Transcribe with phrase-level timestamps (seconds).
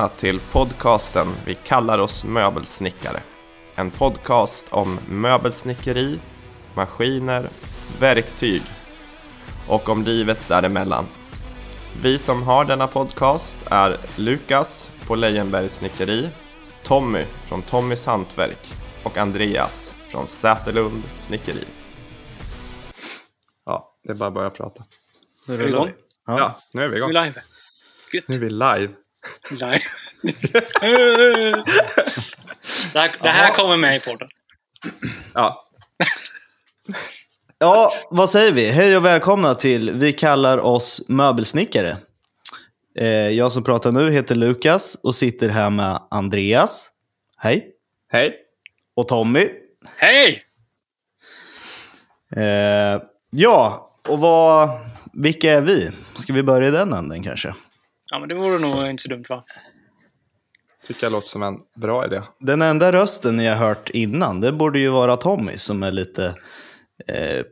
[0.00, 3.22] välkomna till podcasten Vi kallar oss möbelsnickare.
[3.74, 6.18] En podcast om möbelsnickeri,
[6.74, 7.48] maskiner,
[8.00, 8.62] verktyg
[9.68, 11.06] och om livet däremellan.
[12.02, 16.28] Vi som har denna podcast är Lukas på Lejenbergs snickeri,
[16.82, 18.72] Tommy från Tommys hantverk
[19.02, 21.64] och Andreas från Säterlund snickeri.
[23.66, 24.84] Ja, det är bara att börja prata.
[25.48, 25.86] Nu Är vi igång?
[25.86, 25.92] vi.
[26.26, 26.38] Ja.
[26.38, 27.10] Ja, nu är vi Vi igång.
[27.16, 27.40] är live.
[28.12, 28.28] Gött.
[28.28, 28.94] Nu är vi live.
[29.50, 29.80] Live.
[32.92, 34.28] det här, det här kommer med i podden.
[35.34, 35.70] Ja,
[37.58, 38.70] ja, vad säger vi?
[38.70, 41.96] Hej och välkomna till Vi kallar oss möbelsnickare.
[42.98, 46.90] Eh, jag som pratar nu heter Lukas och sitter här med Andreas.
[47.36, 47.66] Hej.
[48.12, 48.36] hej.
[48.96, 49.48] Och Tommy.
[49.96, 50.42] Hej!
[52.36, 54.70] Eh, ja, och vad,
[55.12, 55.90] vilka är vi?
[56.14, 57.54] Ska vi börja i den änden kanske?
[58.10, 59.44] Ja, men det vore nog inte så dumt va?
[60.86, 62.22] Tycker jag låter som en bra idé.
[62.40, 66.34] Den enda rösten ni har hört innan, det borde ju vara Tommy som är lite...
[67.08, 67.44] Eh,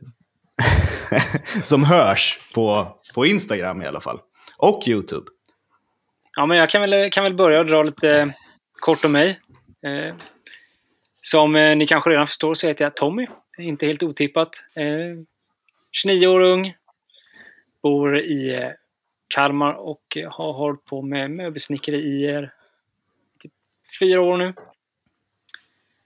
[1.63, 4.19] som hörs på, på Instagram i alla fall.
[4.57, 5.25] Och YouTube.
[6.35, 8.33] Ja, men jag kan väl, kan väl börja och dra lite
[8.79, 9.39] kort om mig.
[9.85, 10.15] Eh,
[11.21, 13.27] som eh, ni kanske redan förstår så heter jag Tommy.
[13.57, 14.63] Inte helt otippat.
[14.75, 15.23] Eh,
[15.91, 16.73] 29 år ung.
[17.83, 18.69] Bor i eh,
[19.35, 22.49] Kalmar och eh, har hållit på med möbelsnickeri i
[23.39, 23.51] typ
[23.99, 24.53] fyra år nu.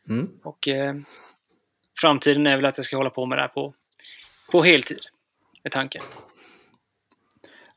[0.10, 0.30] Mm.
[0.44, 0.96] Och eh,
[2.02, 3.74] framtiden är väl att jag ska hålla på med det här på,
[4.52, 5.00] på heltid.
[5.64, 6.02] Med tanken.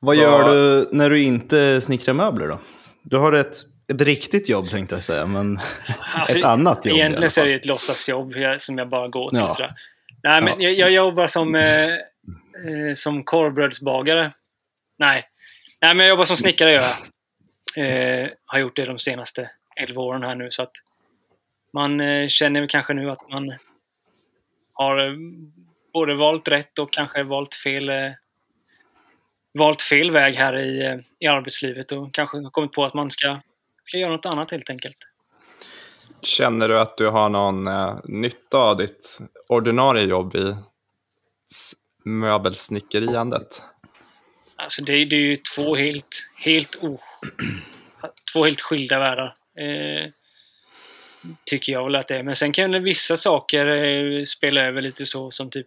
[0.01, 2.59] Vad gör du när du inte snickrar möbler då?
[3.03, 3.57] Du har ett,
[3.93, 5.59] ett riktigt jobb tänkte jag säga, men
[6.15, 9.39] Alltså, ett annat jobb Egentligen så är det ett låtsasjobb som jag bara går till.
[9.39, 9.51] Ja.
[9.51, 9.75] Sådär.
[10.23, 10.69] Nej, men Ja.
[10.69, 14.33] jag, jag jobbar som, eh, eh, som korvbrödsbagare.
[14.99, 15.25] Nej.
[15.83, 16.85] Nej, men jag jobbar som snickare jag.
[17.77, 20.51] Eh, har gjort det de senaste 11 åren här nu.
[20.51, 20.73] Så att
[21.73, 23.55] man eh, känner kanske nu att man
[24.73, 25.13] har eh,
[25.93, 28.13] både valt rätt och kanske valt fel eh,
[29.59, 33.11] valt fel väg här i, eh, i arbetslivet och kanske har kommit på att man
[33.11, 33.41] ska,
[33.83, 34.97] ska göra något annat helt enkelt.
[36.23, 39.19] Känner du att du har någon eh, nytta av ditt
[39.49, 40.55] ordinarie jobb i
[42.05, 43.63] möbelsnickeriandet?
[44.67, 47.01] Alltså det, det är ju två helt, helt, o,
[48.33, 49.37] två helt skilda världar.
[49.59, 50.11] Eh,
[51.45, 52.23] tycker jag väl att det är.
[52.23, 55.67] Men sen kan vissa saker eh, spela över lite så som typ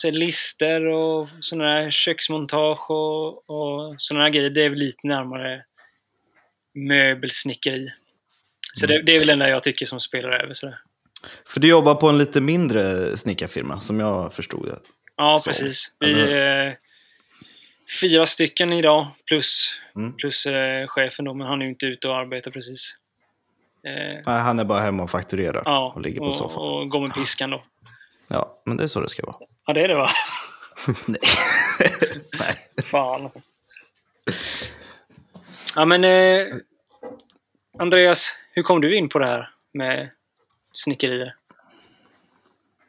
[0.00, 4.50] säga, lister och sådana här köksmontage och, och sådana här grejer.
[4.50, 5.64] Det är väl lite närmare
[6.74, 7.92] möbelsnickeri.
[8.72, 10.52] Så det, det är väl det enda jag tycker som spelar över.
[10.52, 10.78] Sådär.
[11.46, 14.78] För du jobbar på en lite mindre snickarfirma, som jag förstod det.
[15.16, 15.92] Ja, Så, precis.
[15.98, 16.76] Vi är
[18.00, 20.12] fyra stycken idag, plus, Mm.
[20.16, 22.96] plus eh, chefen då, men han är ju inte ute och arbetar precis.
[23.86, 26.62] Eh, Nej, han är bara hemma och fakturerar ja, och ligger på och, soffan.
[26.62, 27.64] och går med piskan då.
[28.28, 29.36] Ja, men det är så det ska vara.
[29.66, 30.08] Ja, det är det va?
[31.06, 31.20] Nej.
[32.38, 32.54] Nej.
[32.84, 33.30] Fan.
[35.76, 36.54] Ja, men eh,
[37.78, 40.10] Andreas, hur kom du in på det här med
[40.72, 41.34] snickerier?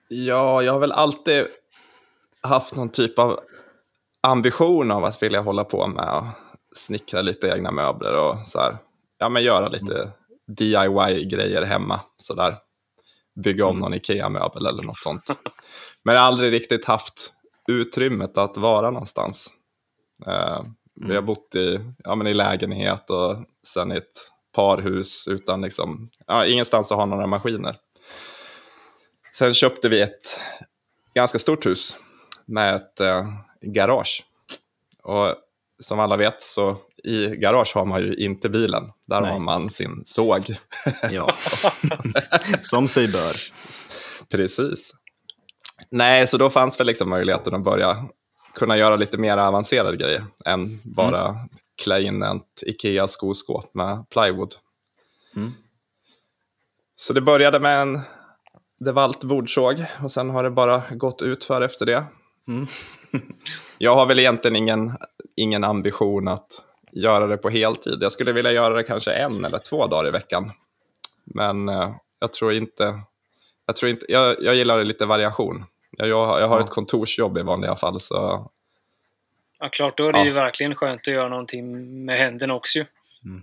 [0.07, 1.45] Ja, jag har väl alltid
[2.41, 3.39] haft någon typ av
[4.25, 6.25] ambition av att vilja hålla på med att
[6.75, 8.78] snickra lite egna möbler och så här,
[9.19, 10.12] ja men göra lite
[10.47, 12.58] DIY-grejer hemma sådär.
[13.44, 15.38] Bygga om någon IKEA-möbel eller något sånt.
[16.03, 17.34] Men jag har aldrig riktigt haft
[17.68, 19.50] utrymmet att vara någonstans.
[20.28, 20.63] Eh,
[21.07, 23.38] vi har bott i, ja, men i lägenhet och
[23.68, 27.75] sen i ett parhus utan liksom, ja, ingenstans att ha några maskiner.
[29.34, 30.40] Sen köpte vi ett
[31.13, 31.96] ganska stort hus
[32.46, 33.28] med ett eh,
[33.62, 34.24] garage.
[35.04, 35.36] Och
[35.80, 38.92] som alla vet så i garage har man ju inte bilen.
[39.06, 39.32] Där Nej.
[39.32, 40.56] har man sin såg.
[41.12, 41.36] Ja.
[42.62, 43.36] Som sig bör.
[44.30, 44.92] Precis.
[45.90, 48.06] Nej, så då fanns väl liksom möjligheten att börja
[48.54, 51.36] kunna göra lite mer avancerade grejer än bara
[51.84, 54.56] klä in ett Ikea-skoskåp med plywood.
[55.36, 55.51] Mm.
[56.96, 58.00] Så det började med en
[58.80, 62.06] DeWalt bordsåg och sen har det bara gått ut för efter det.
[62.48, 62.68] Mm.
[63.77, 64.91] Jag har väl egentligen ingen,
[65.35, 66.47] ingen ambition att
[66.91, 67.97] göra det på heltid.
[68.01, 70.51] Jag skulle vilja göra det kanske en eller två dagar i veckan.
[71.25, 73.00] Men eh, jag tror inte...
[73.67, 75.65] Jag, tror inte jag, jag gillar lite variation.
[75.97, 76.63] Jag, jag, jag har Ja.
[76.63, 78.51] ett kontorsjobb i vanliga fall, så
[79.59, 80.25] Ja, klart, då är det Ja.
[80.25, 82.85] ju verkligen skönt att göra någonting med händerna också ju.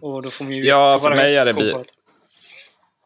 [0.00, 1.74] Och då får man ju Ja, för mig är det bi-.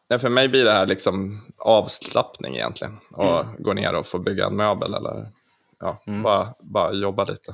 [0.09, 2.97] Nej, för mig blir det här liksom avslappning egentligen.
[3.11, 3.55] Och Mm.
[3.59, 5.31] gå ner och få bygga en möbel eller
[5.79, 6.23] ja, Mm.
[6.23, 7.53] bara, bara jobba lite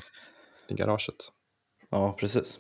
[0.68, 1.16] i garaget.
[1.90, 2.60] Ja, precis.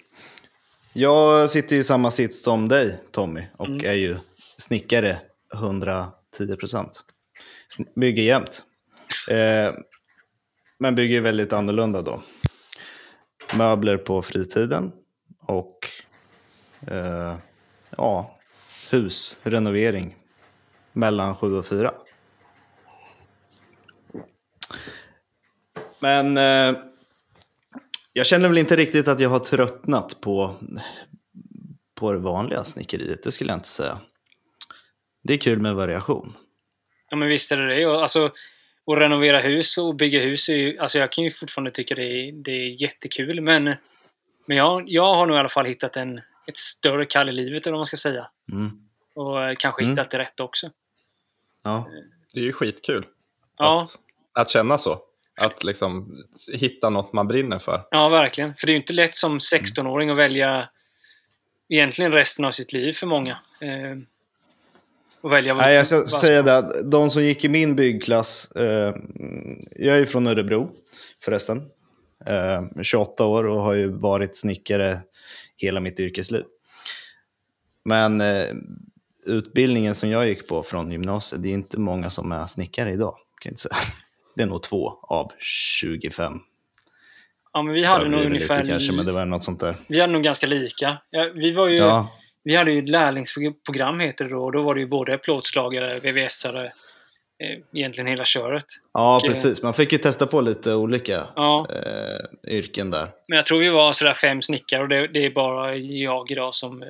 [0.93, 3.85] Jag sitter i samma sits som dig, Tommy, och Mm.
[3.85, 4.17] är ju
[4.57, 5.17] snickare
[5.53, 7.03] 110 procent.
[7.95, 8.65] Bygger jämt.
[9.29, 9.73] Eh,
[10.79, 12.21] men bygger väldigt annorlunda då.
[13.53, 14.91] Möbler på fritiden
[15.47, 15.77] och
[16.87, 17.35] eh,
[17.97, 18.39] ja,
[18.91, 20.15] husrenovering
[20.93, 21.93] mellan sju och fyra.
[26.03, 26.79] Men eh,
[28.13, 30.55] jag känner väl inte riktigt att jag har tröttnat på,
[31.95, 33.97] på det vanliga snickeriet, det skulle jag inte säga.
[35.23, 36.37] Det är kul med variation.
[37.09, 37.85] Ja, men visst är det det.
[37.85, 38.25] Och, Alltså,
[38.91, 42.05] att renovera hus och bygga hus, är ju, alltså jag kan ju fortfarande tycka det
[42.05, 43.41] är, det är jättekul.
[43.41, 43.63] Men,
[44.47, 46.17] men jag, jag har nog i alla fall hittat en,
[46.47, 48.27] ett större kall i livet, eller vad man ska säga.
[48.51, 48.71] Mm.
[49.15, 49.91] Och eh, kanske Mm.
[49.91, 50.69] hittat det rätt också.
[51.63, 51.87] Ja.
[52.33, 53.05] Det är ju skitkul
[53.57, 54.99] Ja, att, att känna så.
[55.41, 56.17] Att liksom
[56.53, 57.81] hitta något man brinner för.
[57.91, 58.55] ja, verkligen.
[58.55, 60.69] För det är ju inte lätt som 16-åring att välja
[61.69, 63.31] egentligen resten av sitt liv för många.
[63.61, 63.97] Eh,
[65.21, 68.51] och välja Nej, jag ska vad- säga det att de som gick i min byggklass,
[68.51, 68.93] eh,
[69.75, 70.71] jag är ju från Örebro
[71.25, 71.57] förresten,
[72.25, 74.99] eh, 28 år och har ju varit snickare
[75.57, 76.43] hela mitt yrkesliv.
[77.85, 78.45] Men eh,
[79.25, 83.13] utbildningen som jag gick på från gymnasiet, det är inte många som är snickare idag.
[83.13, 83.75] Kan jag inte säga.
[84.35, 86.33] Det är nog två av 25.
[87.53, 88.55] Ja, men vi hade nog ungefär...
[88.55, 89.75] lite kanske, men det var något sånt där.
[89.87, 90.97] Vi hade nog ganska lika.
[91.09, 91.75] Ja, vi var ju...
[91.75, 92.09] Ja,
[92.43, 94.43] Vi hade ju ett lärlingsprogram heter det då.
[94.43, 98.65] och Då var det ju både plåtslagare, VVS-are, eh, egentligen hela köret.
[98.93, 99.63] ja Och, eh, precis.
[99.63, 103.07] Man fick ju testa på lite olika Ja, eh, yrken där.
[103.27, 106.55] men jag tror vi var sådär fem snickare och det, det är bara jag idag
[106.55, 106.89] som, eh,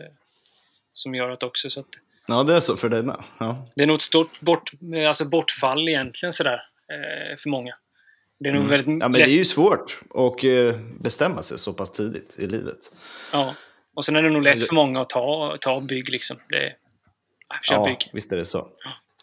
[0.94, 1.70] som gör det också.
[1.70, 1.86] Så att
[2.28, 3.16] Ja, det är så för dig med.
[3.40, 3.58] Ja.
[3.76, 4.72] det är nog ett stort bort,
[5.08, 6.62] alltså bortfall egentligen sådär
[7.42, 7.74] för många.
[8.40, 9.00] Det är nog väldigt Mm.
[9.02, 12.78] Ja, men det är ju svårt att eh, bestämma sig så pass tidigt i livet.
[13.34, 13.54] Ja.
[13.96, 16.38] Och sen är det nog lätt för många att ta, ta bygg liksom.
[16.50, 16.74] Det, nej,
[17.70, 18.10] Ja, bygg.
[18.14, 18.68] visst är det så.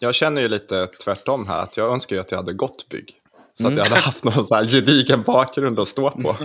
[0.01, 3.15] Jag känner ju lite tvärtom här, att jag önskar ju att jag hade gått bygg.
[3.53, 3.73] Så Mm.
[3.73, 6.37] att jag hade haft någon så här gedigen bakgrund att stå på.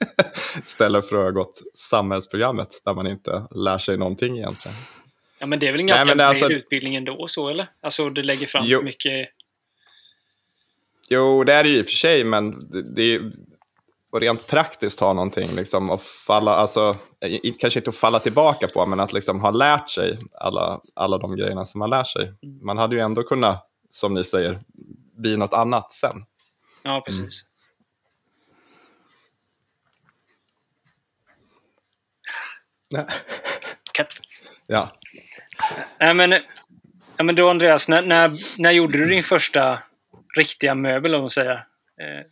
[0.64, 4.76] Istället för att ha gått samhällsprogrammet där man inte lär sig någonting egentligen.
[5.38, 7.68] Ja, men det är väl en Nej, ganska är bred alltså- utbildning ändå, så eller?
[7.82, 8.82] Alltså, det lägger fram Jo.
[8.82, 9.28] mycket...
[11.08, 12.58] Jo, det är det ju i och för sig, men
[12.94, 13.32] det, är ju
[14.16, 16.96] och rent praktiskt ha någonting liksom att falla, alltså,
[17.58, 21.36] kanske inte att falla tillbaka på, men att liksom ha lärt sig alla, alla de
[21.36, 22.32] grejerna som man lär sig.
[22.62, 24.60] Man hade ju ändå kunnat, som ni säger,
[25.16, 26.24] bli något annat sen.
[26.82, 27.44] Ja, precis.
[33.92, 34.08] Katt.
[34.68, 34.92] Ja.
[36.00, 36.32] Nej, men,
[37.16, 39.78] ja, men då Andreas, när, när, när gjorde du din första
[40.36, 41.54] riktiga möbel, om man säger?
[42.00, 42.26] Eh,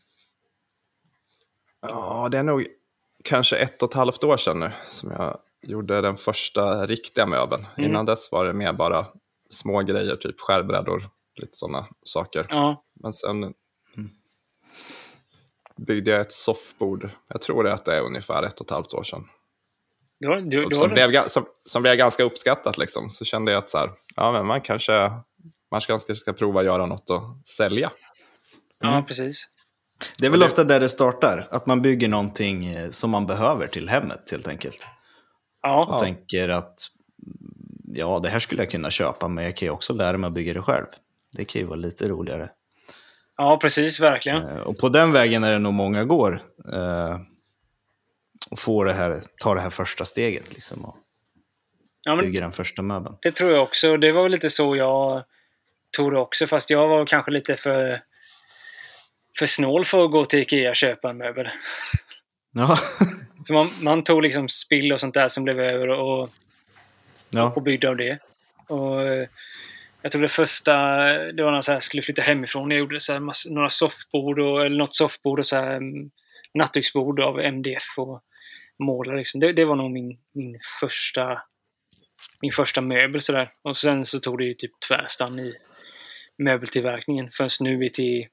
[1.86, 2.66] Ja, det är nog
[3.24, 7.66] kanske ett och ett halvt år sedan nu som jag gjorde den första riktiga möbeln.
[7.76, 7.90] Mm.
[7.90, 9.06] Innan dess var det mer bara
[9.50, 11.08] små grejer, typ skärbrädor,
[11.40, 12.46] lite sådana saker.
[12.48, 13.54] ja, Men sen
[15.76, 17.10] byggde jag ett soffbord.
[17.28, 19.28] Jag tror att det är ungefär ett och ett halvt år sedan.
[20.18, 22.78] du, du, du som, blev, som, som blev ganska uppskattat.
[22.78, 23.10] Liksom.
[23.10, 25.10] Så kände jag att så här, ja, men man kanske
[25.74, 27.90] man kanske ska prova att göra något och sälja.
[28.82, 29.48] Ja, precis.
[30.18, 33.66] Det är väl ofta där det startar, att man bygger någonting eh, som man behöver
[33.66, 34.86] till hemmet helt enkelt.
[35.62, 36.74] Ja, Och tänker att
[37.26, 40.28] mm, ja, det här skulle jag kunna köpa, men jag kan ju också lära mig
[40.28, 40.86] att bygga det själv.
[41.36, 42.50] Det kan ju vara lite roligare.
[43.36, 44.00] ja precis.
[44.00, 44.42] Verkligen.
[44.48, 46.42] Eh, Och på den vägen är det nog många går.
[46.72, 47.18] Eh,
[48.50, 50.96] och får det här, ta det här första steget liksom, och
[52.06, 53.16] Ja, men bygga den första möbeln.
[53.22, 53.96] det tror jag också.
[53.96, 55.24] Det var väl lite så jag
[55.94, 58.00] tog det också, fast jag var kanske lite för,
[59.38, 61.48] för snål för att gå till Ikea och köpa en möbel.
[62.56, 62.76] Ja.
[63.46, 66.30] Så man, man tog liksom spill och sånt där som blev över och,
[67.30, 67.52] ja.
[67.56, 68.18] och byggde av det.
[68.68, 69.28] Och eh,
[70.02, 70.72] jag tror det första,
[71.32, 72.70] det var när jag så här skulle flytta hemifrån.
[72.70, 76.10] Jag gjorde så här några soffbord, och, eller något soffbord och så här mm,
[76.54, 78.22] nattduksbord av MDF och
[78.78, 79.16] målare.
[79.16, 79.40] Liksom.
[79.40, 81.42] Det, det var nog min, min första
[82.40, 83.52] min första möbel sådär.
[83.62, 85.54] Och sen så tog det ju typ tvärstann i
[86.38, 87.30] möbeltillverkningen.
[87.30, 88.26] Förrän nu vi till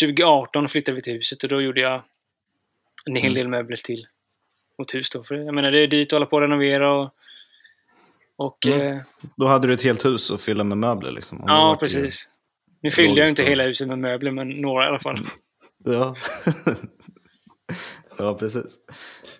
[0.00, 2.02] 2018 flyttade vi till huset och då gjorde jag
[3.06, 4.06] en hel del möbler till
[4.78, 5.24] vårt hus då.
[5.24, 7.10] För jag menar det är dyrt att hålla på och renovera och,
[8.36, 8.96] och Mm.
[8.96, 9.02] eh,
[9.36, 11.10] Då hade du ett helt hus att fylla med möbler.
[11.12, 11.44] Liksom.
[11.46, 12.28] Ja precis.
[12.80, 15.18] Nu fyllde jag inte hela huset med möbler men några i alla fall.
[15.84, 16.14] Ja.
[18.18, 18.78] ja, precis.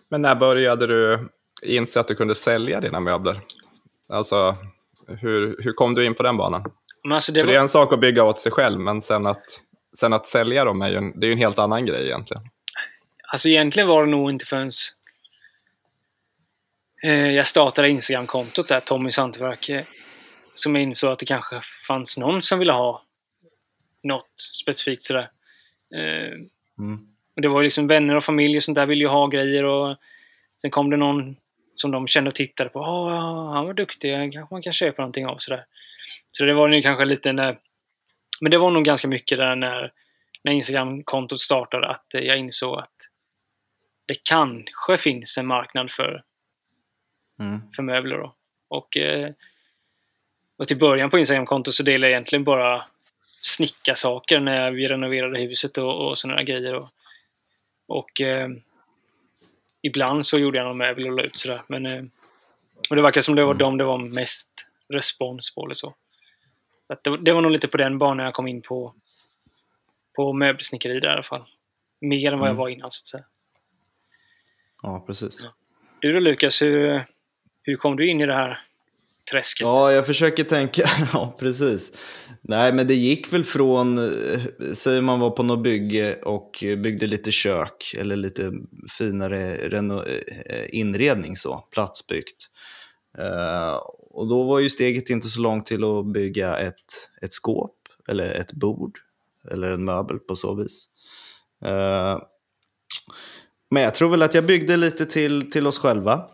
[0.09, 1.28] Men när började du
[1.62, 3.40] inse att du kunde sälja dina möbler?
[4.09, 4.57] Alltså,
[5.08, 6.64] hur, hur kom du in på den banan?
[7.04, 9.26] Men alltså det För det är en sak att bygga åt sig själv, men sen
[9.26, 9.44] att,
[9.98, 12.42] sen att sälja dem är ju en, det är en helt annan grej egentligen.
[13.32, 14.70] alltså egentligen var det nog inte förrän
[17.04, 19.68] Eh, jag startade Instagram-kontot där, Tommys hantverk.
[19.68, 19.82] eh,
[20.54, 23.02] Som jag insåg att det kanske fanns någon som ville ha
[24.02, 24.30] något
[24.62, 25.30] specifikt sådär.
[25.94, 26.32] Eh,
[26.78, 26.98] Mm.
[27.36, 29.64] och det var ju liksom vänner och familj och sånt där ville ju ha grejer
[29.64, 29.96] och
[30.62, 31.36] sen kom det någon
[31.80, 32.78] som de kände och tittade på.
[32.80, 35.64] Ja, han var duktig, kanske man kan köpa någonting av sådär.
[36.30, 37.58] Så det var nog kanske lite när...
[38.40, 39.92] Men det var nog ganska mycket där när,
[40.44, 42.94] när Instagram-kontot startade att jag insåg att
[44.06, 46.23] det kanske finns en marknad för,
[47.40, 47.61] Mm.
[47.76, 48.18] för möbler.
[48.18, 48.35] Då.
[48.68, 49.30] Och, eh,
[50.56, 52.85] och till början på Instagram-kontot så delade jag egentligen bara
[53.42, 56.75] snicka saker när vi renoverade huset och, och sådana grejer.
[56.75, 56.88] Och,
[57.87, 58.49] och eh,
[59.82, 61.62] ibland så gjorde jag någon möbel och la ut sådär.
[61.68, 62.02] Men, eh,
[62.90, 64.50] och det verkar som det var dem det var mest
[64.88, 65.94] respons på eller så.
[66.87, 68.94] Att det, var- det var nog lite på den banan jag kom in på,
[70.16, 71.44] på möbelsnickeri där i alla fall.
[72.00, 72.56] Mer än vad jag Mm.
[72.61, 73.25] var innan så att säga.
[74.82, 75.47] Ja, precis.
[76.00, 77.04] Du då Lukas, hur,
[77.62, 78.64] hur kom du in i det här
[79.30, 79.64] träsket?
[79.64, 80.82] Ja, jag försöker tänka.
[81.12, 81.92] Ja, precis.
[82.42, 84.11] Nej, men det gick väl från,
[84.58, 88.52] säg säger man var på något bygge och byggde lite kök eller lite
[88.99, 90.04] finare reno-
[90.50, 92.49] eh, inredning så, platsbyggt.
[93.18, 93.76] Eh,
[94.11, 97.75] och då var ju steget inte så långt till att bygga ett, ett skåp
[98.08, 98.99] eller ett bord
[99.50, 100.88] eller en möbel på så vis.
[103.70, 106.25] Men jag tror väl att jag byggde lite till, till oss själva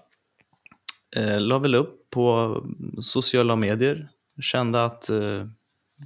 [1.17, 2.57] eh, la väl upp på
[3.03, 4.09] sociala medier.
[4.41, 5.47] Kände att eh,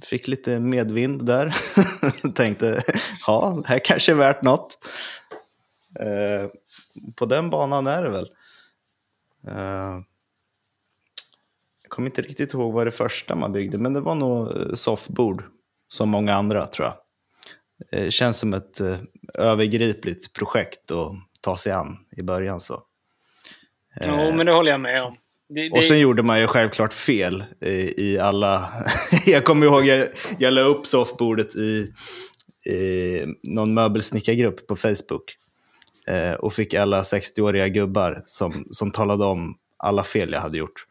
[0.03, 1.55] fick lite medvind där.
[2.33, 2.81] Tänkte,
[3.27, 4.77] ja, det här kanske är värt något.
[5.99, 6.49] Eh,
[7.15, 8.29] på den banan är det väl.
[9.47, 9.99] Eh,
[11.83, 14.73] jag kommer inte riktigt ihåg vad det första man byggde, men det var nog eh,
[14.73, 15.43] soffbord.
[15.87, 16.95] Som många andra, tror jag.
[17.99, 18.97] Eh, känns som ett eh,
[19.33, 21.11] övergripligt projekt att
[21.41, 22.59] ta sig an i början.
[22.59, 22.83] så.
[24.01, 25.15] Jo, men det håller jag med om.
[25.49, 28.69] Det, det, Och sen gjorde man ju självklart fel eh, i alla...
[29.25, 30.07] jag kommer ihåg, jag,
[30.39, 31.93] jag la upp soffbordet i,
[32.69, 35.35] i någon möbelsnickargrupp på Facebook.
[36.09, 40.85] Eh, och fick alla 60-åriga gubbar som, som talade om alla fel jag hade gjort.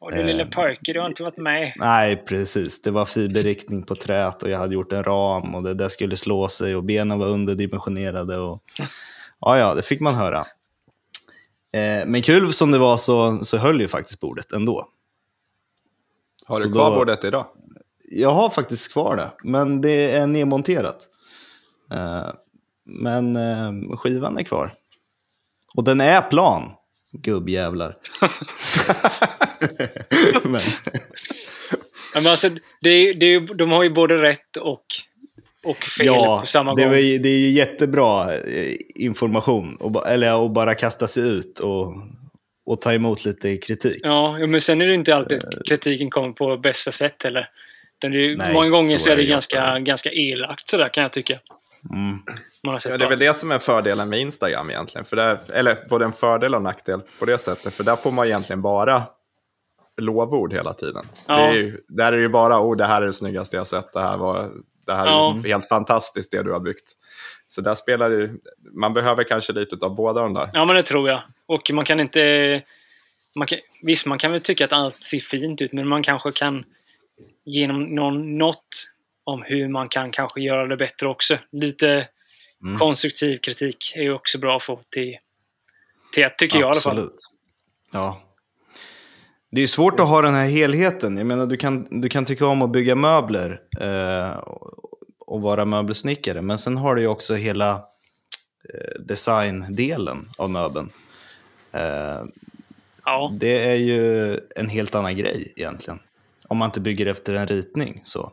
[0.00, 1.72] och du lille pojke, du har inte varit med.
[1.76, 2.82] Nej, precis.
[2.82, 6.16] Det var fiberriktning på träet och jag hade gjort en ram och det där skulle
[6.16, 8.38] slå sig och benen var underdimensionerade.
[8.38, 8.60] Och...
[9.40, 10.46] Ja, ja, det fick man höra.
[11.74, 14.88] Eh, men kul som det var så, så höll ju faktiskt bordet ändå.
[16.46, 17.46] Har Så du kvar då- bordet idag?
[18.10, 21.08] Jag har faktiskt kvar det, men det är nedmonterat.
[21.92, 22.28] Eh,
[22.84, 24.72] men eh, skivan är kvar.
[25.74, 26.70] Och den är plan,
[27.12, 27.96] gubbjävlar.
[30.44, 30.60] men,
[32.14, 32.48] Men alltså,
[32.80, 34.84] det, är- det, är de har ju både rätt och,
[35.64, 36.94] och fel ja, på samma det, gång.
[36.94, 38.40] ju- det är ju jättebra eh,
[38.94, 39.76] information.
[39.80, 41.92] Och, eller att bara kasta sig ut och,
[42.66, 44.00] och ta emot lite kritik.
[44.02, 47.48] Ja, men sen är det inte alltid att kritiken kommer på bästa sätt heller.
[48.52, 51.38] Många gånger så så är det ganska, ganska elakt sådär kan jag tycka.
[51.90, 52.18] Mm.
[52.62, 55.04] Ja, det är bara- väl det som är fördelen med Instagram egentligen.
[55.04, 57.74] För där, eller både en fördel och nackdel på det sättet.
[57.74, 59.02] För där får man egentligen bara
[60.00, 61.06] lovord hela tiden.
[61.26, 61.36] Ja.
[61.36, 63.66] Det är ju, där är det ju bara oh, det här är det snyggaste jag
[63.66, 63.92] sett.
[63.92, 64.50] Det här, var,
[64.86, 65.34] det här Ja.
[65.44, 66.92] är helt fantastiskt det du har byggt.
[67.46, 68.30] Så där spelar det
[68.72, 70.50] man behöver kanske lite av båda de där.
[70.52, 71.22] Ja, men det tror jag.
[71.46, 72.62] Och man kan inte...
[73.36, 76.32] Man kan, visst, man kan väl tycka att allt ser fint ut, men man kanske
[76.32, 76.64] kan
[77.44, 78.90] genom någon, något
[79.24, 81.38] om hur man kan kanske göra det bättre också.
[81.52, 82.08] Lite
[82.64, 82.78] Mm.
[82.78, 85.16] konstruktiv kritik är ju också bra att få till,
[86.12, 86.92] till tycker jag i alla fall.
[86.92, 87.30] Absolut.
[87.92, 88.22] Ja.
[89.54, 91.16] Det är svårt att ha den här helheten.
[91.16, 94.36] Jag menar, du kan, du kan tycka om att bygga möbler eh,
[95.18, 100.90] och vara möbelsnickare, men sen har du ju också hela eh, designdelen av möbeln.
[101.72, 102.24] Eh,
[103.04, 105.98] Ja, det är ju en helt annan grej egentligen.
[106.48, 108.00] Om man inte bygger efter en ritning.
[108.04, 108.32] så.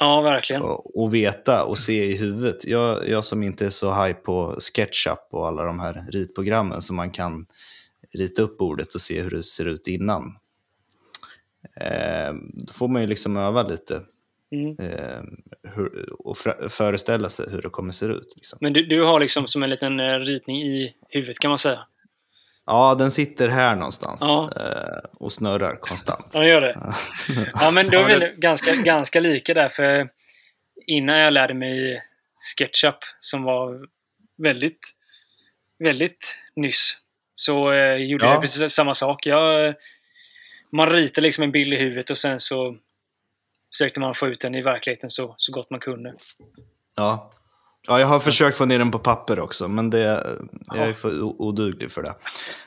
[0.00, 0.62] ja, verkligen.
[0.62, 2.66] Och, och veta och se i huvudet.
[2.66, 6.96] Jag, jag som inte är så high på SketchUp och alla de här ritprogrammen som
[6.96, 7.46] man kan
[8.14, 10.36] rita upp bordet och se hur det ser ut innan.
[11.80, 12.32] Eh,
[12.66, 14.00] då får man ju liksom öva lite
[14.54, 14.70] Mm.
[14.70, 15.22] eh,
[15.76, 16.36] hur, och
[16.70, 18.32] föreställa sig hur det kommer se ut.
[18.36, 18.58] Liksom.
[18.60, 21.86] Men du, du har liksom som en liten eh, ritning i huvudet kan man säga.
[22.66, 24.50] Ja, den sitter här någonstans Ja.
[24.56, 26.26] eh, och snurrar konstant.
[26.32, 26.74] Ja, det gör det.
[27.54, 29.68] Ja, men då är vi ganska, ganska lika där.
[29.68, 30.08] För
[30.86, 32.02] innan jag lärde mig
[32.40, 33.80] SketchUp, som var
[34.42, 34.80] väldigt,
[35.78, 36.98] väldigt nyss,
[37.34, 37.54] så
[37.98, 38.32] gjorde Ja.
[38.32, 39.26] jag precis samma sak.
[39.26, 39.74] Jag,
[40.72, 42.76] man ritade liksom en bild i huvudet och sen så
[43.72, 46.14] försökte man få ut den i verkligheten så, så gott man kunde.
[46.96, 47.30] Ja.
[47.88, 50.24] Ja, jag har försökt få ner den på papper också, men det,
[50.74, 52.14] jag är för oduglig för det.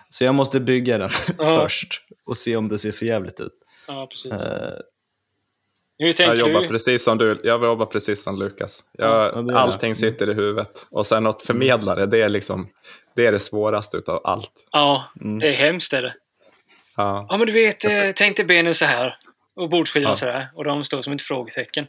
[0.10, 1.60] Så jag måste bygga den Ja.
[1.62, 3.52] först och se om det ser för jävligt ut.
[3.88, 4.34] Ja, precis.
[5.98, 6.68] Hur Jag jobbar du?
[6.68, 8.84] precis som du, jag jobbar precis som Lukas.
[8.92, 9.10] Jag,
[9.50, 9.96] Ja, allting det.
[9.96, 10.88] sitter i huvudet.
[10.90, 12.68] Och sen att förmedla det, det är liksom
[13.16, 14.68] det, är det svåraste utav allt.
[14.72, 15.40] Ja, Mm.
[15.40, 16.14] det är hemskt är det.
[16.96, 17.28] Ja.
[17.30, 19.18] Ja, men du vet, eh, tänk dig benen så här.
[19.56, 20.16] Och bordsskivan Ja.
[20.16, 20.48] så här.
[20.56, 21.86] Och de står som ett frågetecken.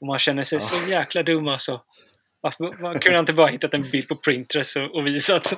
[0.00, 1.80] Och man känner sig så jäkla dum alltså.
[2.40, 5.56] Varför man kunde inte bara hittat en bild på Pinterest och, och visat?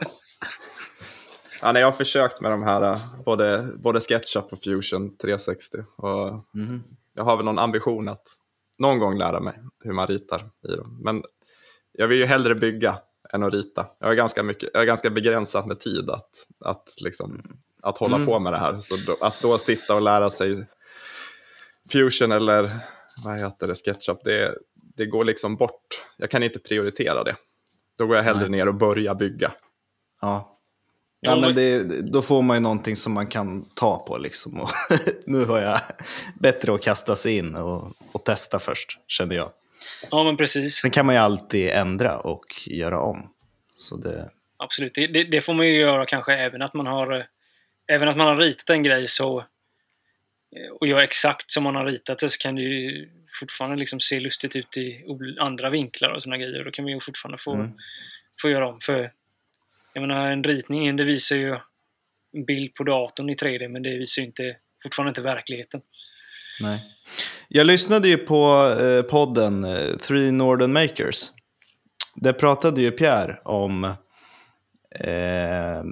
[1.62, 5.78] Ja, nej, jag har försökt med de här, äh, både, både SketchUp och Fusion 360.
[5.96, 6.82] Och mhm.
[7.14, 8.22] jag har väl någon ambition att
[8.78, 10.98] någon gång lära mig hur man ritar i dem.
[11.02, 11.22] Men
[11.92, 12.98] jag vill ju hellre bygga
[13.32, 13.86] än att rita.
[14.00, 16.30] Jag är ganska, mycket, jag är ganska begränsat med tid att,
[16.64, 17.42] att, liksom,
[17.82, 18.26] att hålla Mm.
[18.26, 18.78] på med det här.
[18.80, 20.66] Så då, att då sitta och lära sig
[21.92, 22.76] Fusion eller
[23.24, 24.54] vad heter det, SketchUp, det,
[24.96, 26.04] det går liksom bort.
[26.16, 27.36] Jag kan inte prioritera det.
[27.98, 28.50] Då går jag hellre Nej.
[28.50, 29.52] ner och börjar bygga.
[30.20, 30.56] Ja.
[31.20, 31.82] Ja, men- det,
[32.12, 34.18] då får man ju någonting som man kan ta på.
[34.18, 34.60] Liksom.
[34.60, 34.70] Och
[35.26, 35.78] nu har jag
[36.40, 39.52] bättre att kasta sig in och, och testa först, känner jag.
[40.10, 40.74] Ja, men precis.
[40.76, 43.30] Sen kan man ju alltid ändra och göra om.
[43.74, 44.94] Så det, Absolut.
[44.94, 47.24] Det, det, det får man ju göra kanske även att man har eh,
[47.90, 49.38] även att man har ritat en grej så
[50.56, 53.08] eh, och gör exakt som man har ritat det så kan det ju
[53.40, 55.04] fortfarande liksom se lustigt ut i
[55.40, 56.64] andra vinklar och sådana grejer.
[56.64, 57.70] Då kan man ju fortfarande få, Mm.
[58.42, 58.80] få göra om.
[58.80, 59.10] För
[59.92, 61.56] jag menar, en ritning det visar ju
[62.32, 65.80] en bild på datorn i 3D men det visar ju inte, fortfarande inte verkligheten.
[66.60, 66.80] nej.
[67.48, 71.30] Jag lyssnade ju på eh, podden eh, Three Northern Makers.
[72.14, 73.84] Där pratade ju Pierre om,
[75.00, 75.82] eh,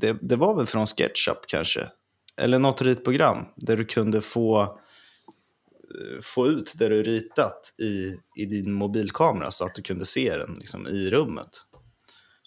[0.00, 1.88] det, det var väl från SketchUp kanske,
[2.36, 8.44] eller något ritprogram där du kunde få, eh, få ut det du ritat i, i
[8.44, 11.48] din mobilkamera så att du kunde se den liksom, i rummet.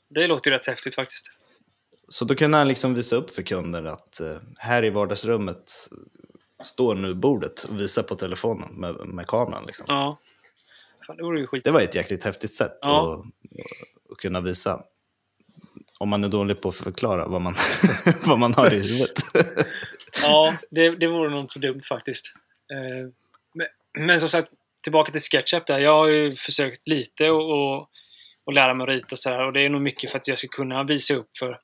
[0.10, 1.32] Det låter ju rätt häftigt faktiskt.
[2.10, 5.90] Så då kunde han liksom visa upp för kunder att eh, här i vardagsrummet
[6.64, 9.64] står nu bordet och visa på telefonen med, med kameran.
[9.68, 9.86] Liksom.
[9.90, 10.20] Ja.
[11.08, 11.60] Fan, det.
[11.64, 13.14] Det var ett jäkligt häftigt sätt Ja.
[13.14, 13.26] att,
[14.12, 14.82] att kunna visa.
[16.04, 17.56] Om man är dålig på att förklara vad man,
[18.26, 19.14] vad man har i huvudet.
[20.24, 22.34] Ja, det, det vore nog inte så dumt faktiskt.
[22.72, 23.10] Eh,
[23.54, 23.68] Men,
[24.08, 24.50] men som sagt,
[24.84, 25.80] tillbaka till SketchUp där.
[25.80, 27.90] Jag har ju försökt lite och, och,
[28.44, 30.38] och lära mig att rita så här och det är nog mycket för att jag
[30.38, 31.60] ska kunna visa upp för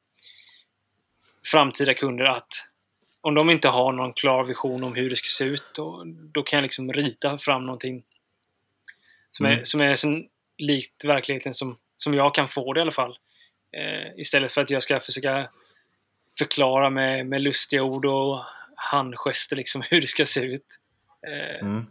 [1.51, 2.47] framtida kunder att
[3.21, 6.43] om de inte har någon klar vision om hur det ska se ut, då, då
[6.43, 8.03] kan jag liksom rita fram någonting
[9.31, 9.65] som är, Mm.
[9.65, 10.21] som är så
[10.57, 13.17] likt verkligheten som, som jag kan få det i alla fall.
[13.77, 15.49] Eh, istället för att jag ska försöka
[16.37, 18.43] förklara med, med lustiga ord och
[18.75, 20.65] handgester liksom hur det ska se ut.
[21.27, 21.85] Eh, Mm.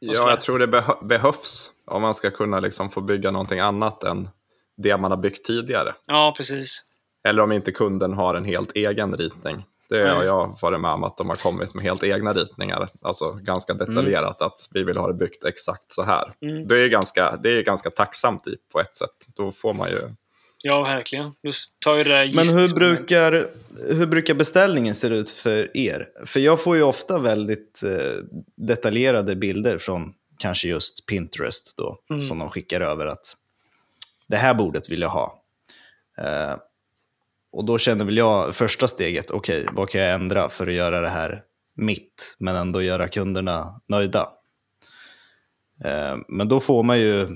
[0.00, 4.04] Ja, jag tror det beh- behövs om man ska kunna liksom få bygga någonting annat
[4.04, 4.28] än
[4.76, 5.94] det man har byggt tidigare.
[6.06, 6.84] Ja, precis.
[7.28, 9.64] Eller om inte kunden har en helt egen ritning.
[9.88, 10.26] Det har Nej.
[10.26, 12.88] jag varit med om att de har kommit med helt egna ritningar.
[13.02, 16.34] Alltså ganska detaljerat att vi vill ha det byggt exakt så här.
[16.42, 16.68] Mm.
[16.68, 19.26] Det är ganska, det är ganska tacksamt i, på ett sätt.
[19.36, 20.00] Då får man ju...
[20.62, 21.24] Ja, verkligen.
[21.42, 23.46] Då tar ju det där Men hur brukar,
[23.94, 26.08] hur brukar beställningen se ut för er?
[26.24, 28.24] För jag får ju ofta väldigt eh,
[28.56, 32.20] detaljerade bilder från kanske just Pinterest då, Mm.
[32.20, 33.36] som de skickar över att
[34.26, 35.42] det här bordet vill jag ha.
[36.18, 36.56] Eh,
[37.52, 41.00] och då känner väl jag första steget, okej, vad kan jag ändra för att göra
[41.00, 41.42] det här
[41.74, 44.28] mitt, men ändå göra kunderna nöjda?
[45.84, 47.28] Eh, men då får man ju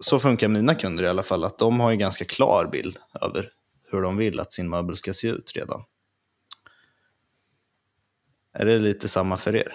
[0.00, 3.48] så funkar mina kunder i alla fall, att de har en ganska klar bild över
[3.90, 5.84] hur de vill att sin möbel ska se ut redan.
[8.58, 9.74] Är det lite samma för er?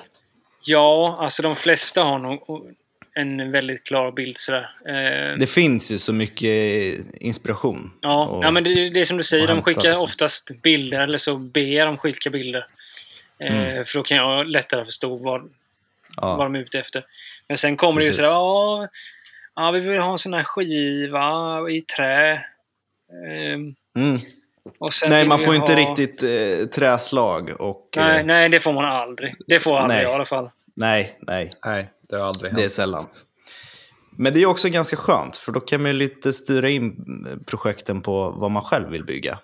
[0.66, 2.42] Ja, alltså de flesta har nog
[3.14, 4.70] en väldigt klar bild sådär.
[4.88, 7.92] Eh, Det finns ju så mycket inspiration.
[8.02, 10.04] ja, och- ja, men det, det är som du säger, de skickar liksom.
[10.04, 12.68] oftast bilder eller så ber jag dem skicka bilder.
[13.40, 13.86] Eh, Mm.
[13.86, 15.42] För då kan jag lättare förstå vad,
[16.22, 16.36] Ja.
[16.38, 17.06] vad de är ute efter.
[17.48, 18.26] Men sen kommer det ju Precis.
[18.26, 18.88] sådär, ja,
[19.56, 22.34] ja, vi vill ha en sån här skiva i trä.
[23.28, 24.20] Ehm, Mm.
[24.80, 27.90] och sen Nej, man får inte ha- riktigt eh, träslag och...
[27.96, 29.36] Nej, eh, nej, det får man aldrig.
[29.48, 30.12] Det får aldrig Nej.
[30.12, 30.50] i alla fall.
[30.76, 31.52] nej, nej.
[31.66, 32.72] Nej, det har aldrig Det är hänt.
[32.72, 33.06] sällan.
[34.18, 37.06] Men det är också ganska skönt, för då kan man ju lite styra in
[37.48, 39.40] projekten på vad man själv vill bygga.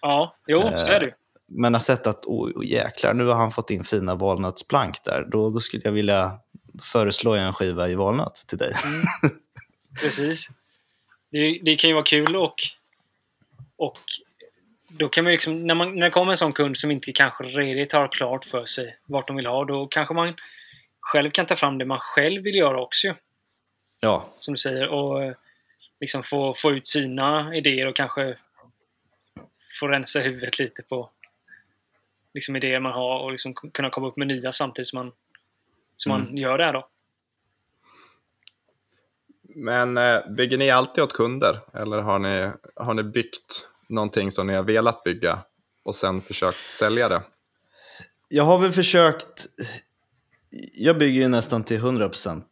[0.00, 1.12] Ja, jo, så är det.
[1.48, 5.26] Men har sett att, oh, oh, jäklar, nu har han fått in fina valnötsplank där.
[5.32, 6.30] Då, då skulle jag vilja
[6.92, 8.70] föreslå en skiva i valnöt till dig.
[10.02, 10.48] Precis.
[11.30, 12.54] Det, det kan ju vara kul och,
[13.76, 13.98] och
[14.88, 17.44] då kan man liksom, när, man, när det kommer en sån kund som inte kanske
[17.44, 20.34] redigt har klart för sig vart de vill ha, då kanske man
[21.00, 23.14] själv kan ta fram det man själv vill göra också.
[24.00, 24.88] Ja, som du säger.
[24.88, 25.34] Och eh,
[26.00, 28.36] liksom få, få ut sina idéer och kanske
[29.80, 31.10] få rensa huvudet lite på
[32.34, 35.12] liksom idéer man har och liksom kunna komma upp med nya samtidigt som man,
[35.96, 36.88] som man gör det här då.
[39.58, 44.46] Men eh, bygger ni alltid åt kunder eller har ni, har ni byggt någonting som
[44.46, 45.38] ni har velat bygga
[45.84, 47.22] och sen försökt sälja det?
[48.28, 49.46] jag har väl försökt...
[50.72, 52.42] Jag bygger ju nästan till 100% eh,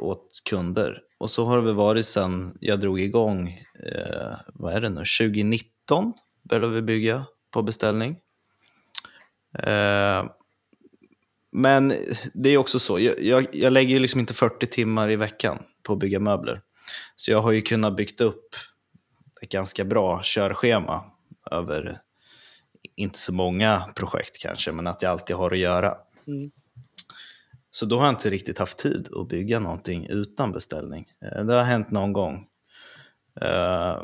[0.00, 0.98] åt kunder.
[1.18, 3.48] Och så har det väl varit sen jag drog igång,
[3.86, 6.12] eh, vad är det nu, 2019
[6.48, 8.16] började vi bygga på beställning.
[9.58, 10.24] Eh,
[11.52, 11.92] men
[12.34, 15.58] det är också så, jag, jag, jag lägger ju liksom inte 40 timmar i veckan
[15.90, 16.60] på att bygga möbler.
[17.16, 18.54] Så jag har ju kunnat byggt upp
[19.42, 21.04] ett ganska bra körschema
[21.50, 21.98] över,
[22.96, 25.94] inte så många projekt kanske, men att jag alltid har att göra.
[26.26, 26.50] Mm.
[27.70, 31.06] Så då har jag inte riktigt haft tid att bygga någonting utan beställning.
[31.24, 32.46] Eh, Det har hänt någon gång.
[33.40, 34.02] Eh,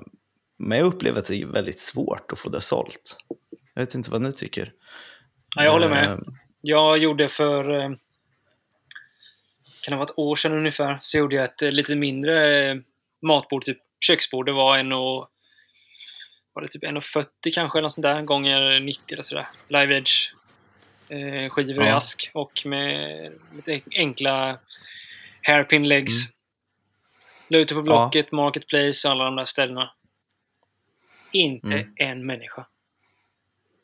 [0.59, 3.17] Men jag upplever att det är väldigt svårt att få det sålt.
[3.75, 4.73] Jag vet inte vad ni tycker.
[5.57, 6.11] Ja, jag håller med.
[6.13, 6.19] Eh,
[6.61, 7.97] Jag gjorde för...
[9.87, 12.77] Kan det ha varit år sedan ungefär, så gjorde jag ett eh, lite mindre eh,
[13.23, 14.47] matbord, typ köksbord.
[14.47, 15.29] Det var en och...
[16.53, 19.47] Var det typ 1,40 kanske eller sånt där, gånger 90 eller sådär.
[19.69, 20.13] Live Edge
[21.09, 21.97] eh, skivor i Ja.
[21.97, 24.59] ask och med lite enkla
[25.43, 26.27] hairpin legs.
[26.27, 26.33] Mm.
[27.49, 29.93] La ut det på Blocket, Marketplace och alla de där ställena.
[31.33, 31.93] Inte Mm.
[31.97, 32.67] en människa.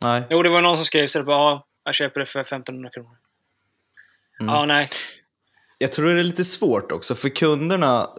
[0.00, 0.22] Nej.
[0.30, 2.90] Jo, det var någon som skrev så det bara, ja, jag köper det för 1500
[2.90, 3.16] kronor.
[4.40, 4.54] Mm.
[4.54, 4.88] Ja, nej.
[5.82, 8.10] Jag tror det är lite svårt också, för kunderna,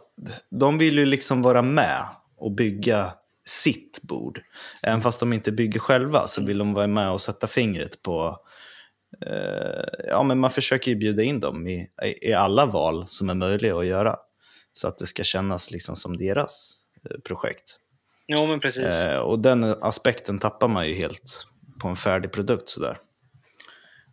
[0.60, 2.06] de vill ju liksom vara med
[2.38, 3.14] och bygga
[3.46, 4.42] sitt bord.
[4.82, 8.38] Även fast de inte bygger själva så vill de vara med och sätta fingret på...
[9.26, 11.88] Eh, ja, men man försöker ju bjuda in dem i,
[12.22, 14.16] i alla val som är möjliga att göra.
[14.74, 17.80] Så att det ska kännas liksom som deras eh, projekt.
[18.28, 18.86] Jo, men precis.
[18.86, 21.46] Eh, och den aspekten tappar man ju helt
[21.82, 22.98] på en färdig produkt sådär.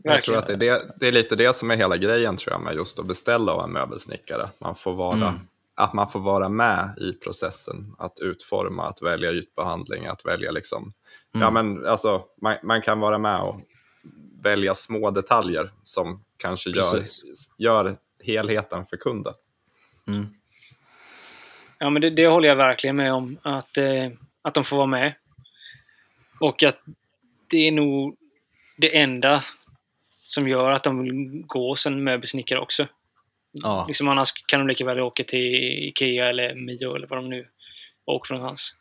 [0.02, 0.54] Jag tror Verkligen.
[0.54, 2.74] att det är, det, det är lite det som är hela grejen tror jag med
[2.74, 4.42] just att beställa av en möbelsnickare.
[4.42, 5.34] Att man får vara, Mm.
[5.74, 10.92] att man får vara med i processen, att utforma, att välja ytbehandling, att välja liksom,
[11.34, 11.42] Mm.
[11.44, 13.60] ja men alltså man, man kan vara med och
[14.42, 17.02] välja små detaljer som kanske gör,
[17.58, 19.34] gör helheten för kunden.
[20.08, 20.26] Mm.
[21.78, 23.38] Ja, men det, det håller jag verkligen med om.
[23.42, 24.08] Att, eh,
[24.42, 25.14] att de får vara med.
[26.40, 26.78] Och att
[27.50, 28.16] det är nog
[28.76, 29.44] det enda
[30.30, 32.88] som gör att de vill gå en möbelsnickare också.
[33.52, 35.54] Ja, Liksom annars kan de lika väl åka till
[35.88, 37.46] Ikea eller Mio eller vad de nu
[38.04, 38.74] åker från hans.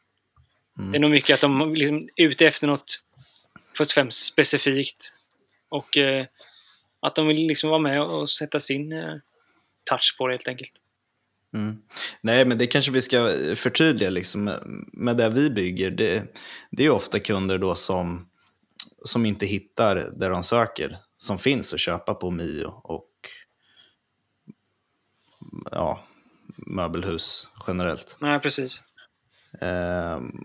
[0.80, 0.92] Mm.
[0.92, 3.00] Det är nog mycket att de liksom är ute efter något
[3.78, 5.14] först och främst specifikt.
[5.70, 6.26] Och eh,
[7.00, 9.16] att de vill liksom vara med och sätta sin eh,
[9.84, 10.74] touch på det helt enkelt.
[11.54, 11.82] Mm.
[12.22, 14.54] Nej, men det kanske vi ska förtydliga liksom,
[14.94, 15.92] med det vi bygger.
[15.92, 16.36] Det,
[16.72, 18.30] det är ofta kunder då som,
[19.06, 23.10] som inte hittar det de söker, som finns att köpa på Mio och
[25.72, 26.04] ja,
[26.58, 28.18] möbelhus generellt.
[28.22, 28.84] Nej, precis.
[29.62, 30.44] Ehm,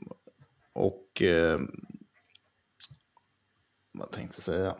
[0.72, 1.70] och ehm,
[3.92, 4.76] vad tänkte jag säga?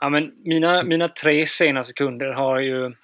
[0.00, 2.94] Ja, men mina, mina tre senaste kunder har ju...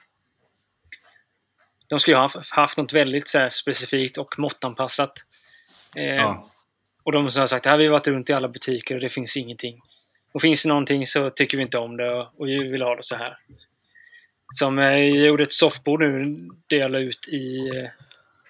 [1.89, 5.13] De skulle ha haft- något väldigt så specifikt och måttanpassat.
[5.97, 6.51] Eh, Ja,
[7.03, 9.11] Och de som har sagt att vi har varit runt i alla butiker och det
[9.11, 9.83] finns ingenting.
[10.33, 13.03] Och finns det någonting så tycker vi inte om det och- vi vill ha det
[13.03, 13.37] så här.
[14.55, 17.89] Som eh, jag gjorde ett soffbord nu, det jag la ut i, eh,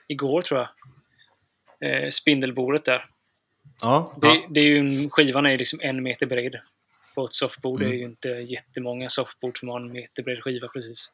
[0.09, 0.69] igår tror jag.
[1.91, 3.05] Eh, spindelbordet där.
[3.83, 6.61] ja, Det, det är ju en, skivan är ju liksom en meter bred.
[7.15, 7.79] På ett soffbord.
[7.81, 7.99] Det är Mm.
[7.99, 11.13] ju inte jättemånga soffbord som har en meter bred skiva precis.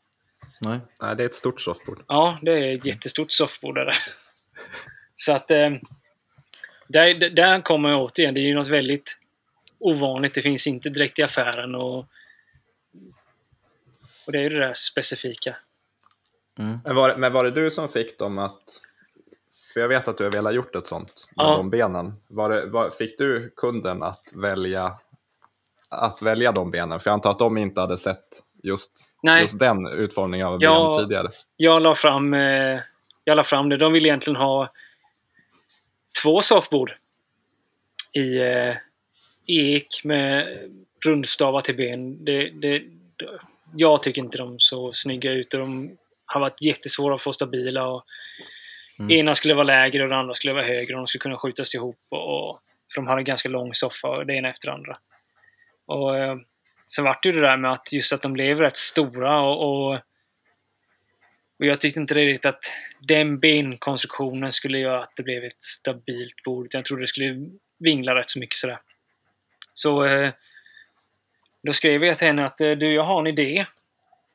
[0.61, 0.79] nej.
[1.02, 2.05] Nej, det är ett stort soffbord.
[2.09, 3.94] Ja, det är ett jättestort soffbord där.
[5.16, 5.50] Så att...
[5.50, 5.70] Eh,
[6.88, 9.18] där, där kommer jag återigen, det är ju något väldigt
[9.79, 10.35] ovanligt.
[10.35, 11.99] Det finns inte direkt i affären och...
[14.27, 15.57] Och det är ju det där specifika.
[16.85, 18.83] Men var, men var det du som fick dem att...
[19.75, 21.57] För jag vet att du har velat gjort ett sånt med Ja.
[21.57, 22.12] de benen.
[22.29, 24.93] Var det, var, fick du kunden att välja,
[25.89, 27.01] att välja de benen?
[27.01, 29.43] För jag antar att de inte hade sett just, Nej.
[29.43, 30.95] just den utformningen av Ja.
[30.97, 31.29] ben tidigare.
[31.57, 32.81] Jag la fram, eh,
[33.25, 33.77] jag la fram det.
[33.77, 34.69] De ville egentligen ha
[36.23, 36.93] två soffbord
[38.12, 38.75] i eh,
[39.47, 40.59] ek med
[41.05, 42.25] rundstavar till ben.
[42.25, 42.83] Det, det,
[43.77, 47.89] jag tycker inte de så snygga ut och de har varit jättesvåra att få stabila.
[47.89, 48.05] Och
[49.11, 51.75] Ena skulle vara lägre och den andra skulle vara högre och de skulle kunna skjutas
[51.75, 51.99] ihop.
[52.09, 52.61] Och, och,
[52.95, 54.97] för de hade en ganska lång soffa, det ena efter det andra.
[55.87, 56.37] Och, eh,
[56.89, 59.91] sen vart det ju det där med att just att de blev rätt stora och,
[59.93, 60.01] och
[61.59, 66.43] Och jag tyckte inte riktigt att den benkonstruktionen skulle göra att det blev ett stabilt
[66.45, 66.67] bord.
[66.67, 68.79] utan Jag trodde det skulle vingla rätt så mycket sådär.
[69.79, 70.33] Så eh,
[71.62, 73.67] då skrev jag till henne att eh, du, jag har en idé.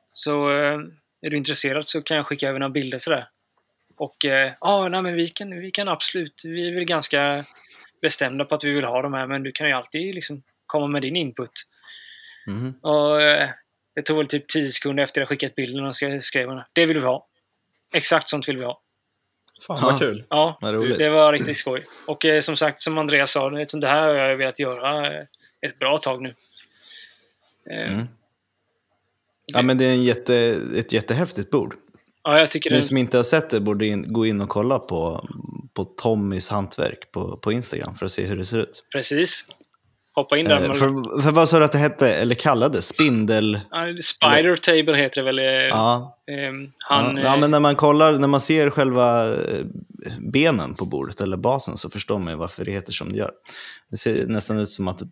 [0.08, 0.78] Så eh,
[1.22, 3.28] är du intresserad så kan jag skicka över några bilder sådär.
[3.96, 7.44] Och ja, ah, nej, men vi kan, vi kan absolut, vi är väl ganska
[8.02, 10.86] bestämda på att vi vill ha de här, men du kan ju alltid liksom komma
[10.86, 11.52] med din input.
[12.46, 12.74] Mhm.
[12.80, 13.18] Och
[13.94, 16.98] det tog väl typ 10 sekunder efter jag skickat bilden och skrev hon det vill
[16.98, 17.26] vi ha.
[17.94, 18.81] Exakt sånt vill vi ha.
[19.66, 19.86] Fan Ja.
[19.90, 20.24] vad kul.
[20.28, 20.98] Ja, Vad roligt.
[20.98, 21.84] det var riktigt skoj.
[22.06, 25.26] Och eh, som sagt, som Andreas sa, det det här har jag velat göra eh,
[25.66, 26.34] ett bra tag nu.
[27.70, 28.06] Eh, Mm.
[29.46, 30.34] Ja, men det är en jätte,
[30.76, 31.74] ett jättehäftigt bord.
[32.24, 32.76] Ja, jag tycker det.
[32.76, 35.28] Ni som inte har sett det borde in, gå in och kolla på,
[35.74, 38.84] på Tommys hantverk på, på Instagram för att se hur det ser ut.
[38.92, 39.46] Precis.
[40.14, 40.64] Hoppa in där.
[40.64, 42.88] Eh, för, för vad sa du att det hette, eller kallades?
[42.88, 43.60] Spindel...
[44.02, 45.38] Spider Table heter det väl.
[45.38, 49.28] eh, Ja, ehm, han, ja, ja, eh, men när man kollar, när man ser själva
[49.28, 49.36] eh,
[50.32, 53.30] benen på bordet, eller basen, så förstår man ju varför det heter som det gör.
[53.90, 55.02] Det ser nästan ut som att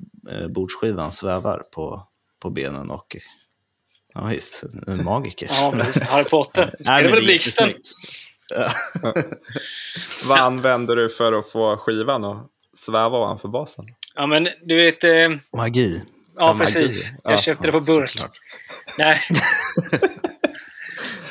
[0.49, 2.07] bordsskivan svävar på,
[2.43, 3.17] på benen och...
[4.15, 5.49] Ja visst, en magiker.
[5.53, 6.03] Ja, precis.
[6.03, 6.75] Harry Potter.
[6.79, 7.73] Nej, väl det är blixten?
[10.29, 13.85] Vad använder du för att få skivan att sväva ovanför basen?
[14.15, 15.05] Ja, men du vet...
[15.05, 16.03] Eh, Magi.
[16.37, 16.73] ja, magi.
[16.73, 17.13] precis.
[17.25, 18.11] Jag Ja, köpte det på burk.
[18.11, 18.39] såklart.
[18.99, 19.21] Nej.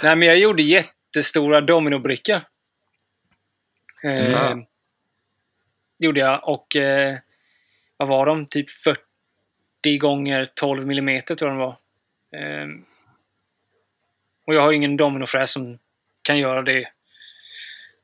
[0.03, 2.41] Nej, men jag gjorde jättestora dominobrickor.
[4.03, 4.65] Eh, Ja.
[5.99, 6.47] Gjorde jag.
[6.49, 7.17] Och eh,
[7.97, 8.45] vad var de?
[8.45, 11.77] Typ 40 gånger 12 millimeter tror jag de var.
[12.39, 12.67] Eh,
[14.47, 15.79] och jag har ingen dominofräs som
[16.21, 16.89] kan göra det,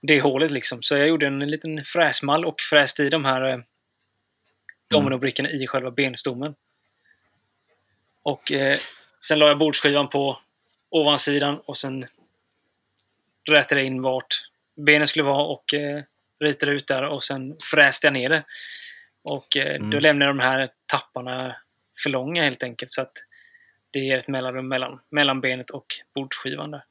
[0.02, 0.84] det hålet liksom.
[0.84, 3.60] Så jag gjorde en liten fräsmall och fräste i de här eh,
[4.90, 6.56] dominobrickorna i själva benstommen.
[8.24, 8.78] Och eh,
[9.20, 10.38] sen la jag bordsskivan på
[10.90, 12.06] ovansidan och sen
[13.50, 14.42] rätade jag in vart
[14.76, 16.04] benen skulle vara och eh,
[16.40, 18.44] ritade ut där och sen fräste jag ner det.
[19.24, 20.00] Och eh, då Mm.
[20.00, 21.56] lämnade jag de här tapparna
[22.04, 23.14] för långa helt enkelt så att
[23.92, 26.84] det ger ett mellanrum mellan, mellan benet och bordsskivan där.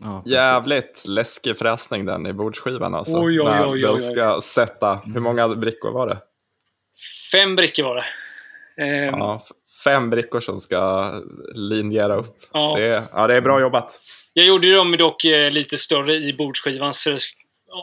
[0.00, 0.22] Ja.
[0.26, 3.18] Jävligt läskig fräsning den i bordsskivan alltså.
[3.22, 4.00] Oj, oj, När oj, du oj, oj.
[4.00, 6.18] ska sätta, hur många brickor var det?
[7.34, 8.04] Fem brickor var det.
[8.84, 9.42] Ehm, Ja,
[9.84, 11.12] fem brickor som ska
[11.54, 12.36] linjera upp.
[12.52, 12.74] Ja.
[12.76, 14.00] Det, är, ja, det är bra jobbat.
[14.32, 16.94] Jag gjorde ju dem dock eh, lite större i bordsskivan.
[16.94, 17.16] Så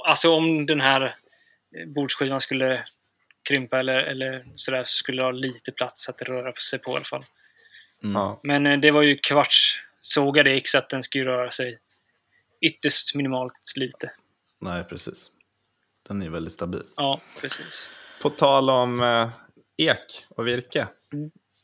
[0.07, 2.85] alltså om den här eh, bordsskivan skulle
[3.49, 6.95] krympa eller, eller sådär så skulle det ha lite plats att röra sig på i
[6.95, 7.25] alla fall.
[8.03, 8.35] Mm.
[8.43, 11.79] Men eh, det var ju kvartssågade ex så att den skulle röra sig
[12.61, 14.11] ytterst minimalt lite.
[14.61, 15.31] Nej, precis.
[16.07, 16.83] Den är ju väldigt stabil.
[16.95, 17.89] Ja, precis.
[18.21, 19.29] På tal om eh,
[19.77, 20.87] ek och virke.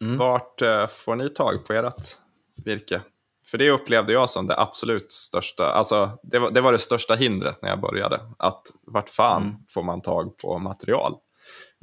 [0.01, 0.17] Mm.
[0.17, 2.17] Vart eh, får ni tag på ert
[2.65, 3.01] virke?
[3.45, 7.15] För det upplevde jag som det absolut största, alltså det var det, var det största
[7.15, 8.19] hindret när jag började.
[8.39, 9.55] Att vart fan Mm.
[9.69, 11.15] får man tag på material?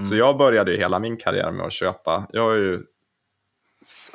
[0.09, 2.83] Så jag började ju hela min karriär med att köpa, jag har ju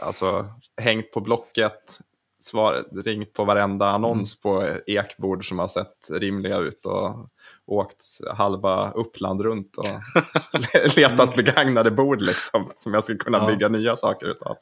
[0.01, 0.45] alltså,
[0.81, 1.99] hängt på Blocket,
[2.39, 7.29] svar, ringt på varenda annons på ekbord som har sett rimliga ut och
[7.69, 9.87] åkt halva Uppland runt och
[10.95, 13.47] letat begagnade bord liksom, som jag skulle kunna Ja.
[13.47, 14.55] bygga nya saker utav.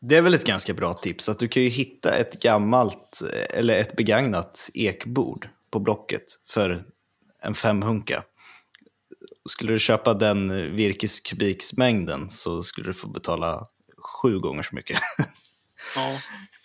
[0.00, 3.20] Det är väl ett ganska bra tips, att du kan ju hitta ett gammalt,
[3.54, 6.84] eller ett begagnat ekbord på Blocket för
[7.42, 8.22] en femhunka.
[9.48, 13.66] Skulle du köpa den virkeskubiksmängden så skulle du få betala
[13.98, 14.98] sju gånger så mycket.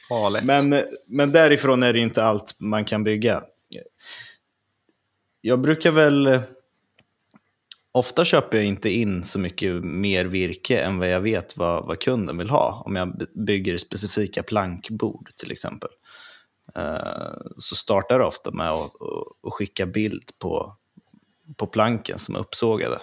[0.09, 0.39] Ja.
[0.43, 3.41] Men, men därifrån är det inte allt man kan bygga.
[5.45, 6.27] Jag brukar väl...
[6.27, 6.41] Eh,
[7.91, 11.99] ofta köper jag inte in så mycket mer virke än vad jag vet vad, vad
[11.99, 12.83] kunden vill ha.
[12.85, 15.89] Om jag bygger specifika plankbord till exempel.
[16.75, 20.77] Eh, så startar det ofta med att, att- att skicka bild på,
[21.57, 23.01] på planken som är uppsågade.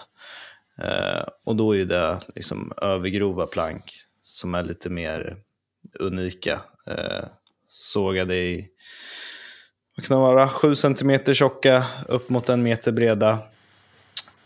[0.77, 5.37] Eh, och då är det liksom övergrova plank som är lite mer
[5.99, 6.61] unika.
[7.67, 8.67] Sågade i,
[9.95, 13.39] vad kan det vara, 7 cm tjocka, upp mot en meter breda.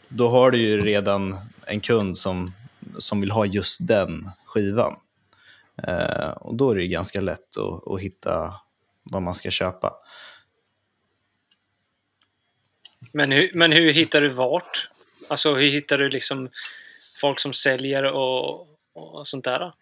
[0.08, 2.54] Då har du ju redan en kund som,
[2.98, 4.96] som vill ha just den skivan.
[5.88, 8.54] Eh, och då är det ju ganska lätt att, att hitta
[9.14, 9.94] vad man ska köpa.
[13.12, 14.90] Men, hur, men hur hittar du vart?
[15.28, 16.50] Alltså hur hittar du liksom
[17.22, 19.74] folk som säljer och, och sånt där?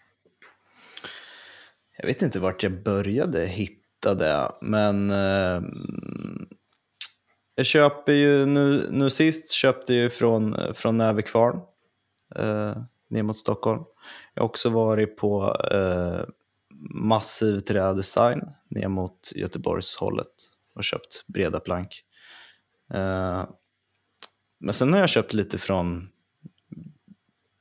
[1.98, 5.62] Jag vet inte vart jag började hitta det, men eh,
[7.56, 11.60] jag köper ju nu, nu sist köpte jag ju från, från Nävekvarn
[12.36, 12.78] eh,
[13.10, 13.84] ner mot Stockholm.
[14.34, 16.22] Jag har också varit på eh,
[16.90, 20.28] massiv trädesign ner mot Göteborgshållet
[20.76, 22.04] och köpt breda plank.
[22.94, 23.46] Eh,
[24.60, 26.10] men sen har jag köpt lite från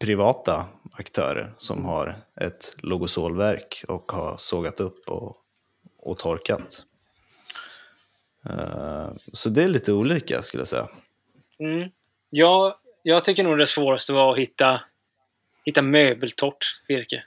[0.01, 5.37] privata aktörer som har ett logosolverk och har sågat upp och,
[6.03, 6.83] och torkat.
[8.51, 10.89] Eh, så det är lite olika skulle jag säga.
[11.59, 11.91] Mm.
[12.31, 14.81] Ja, jag tycker nog det svåraste var att hitta,
[15.65, 17.25] hitta möbeltorrt virke.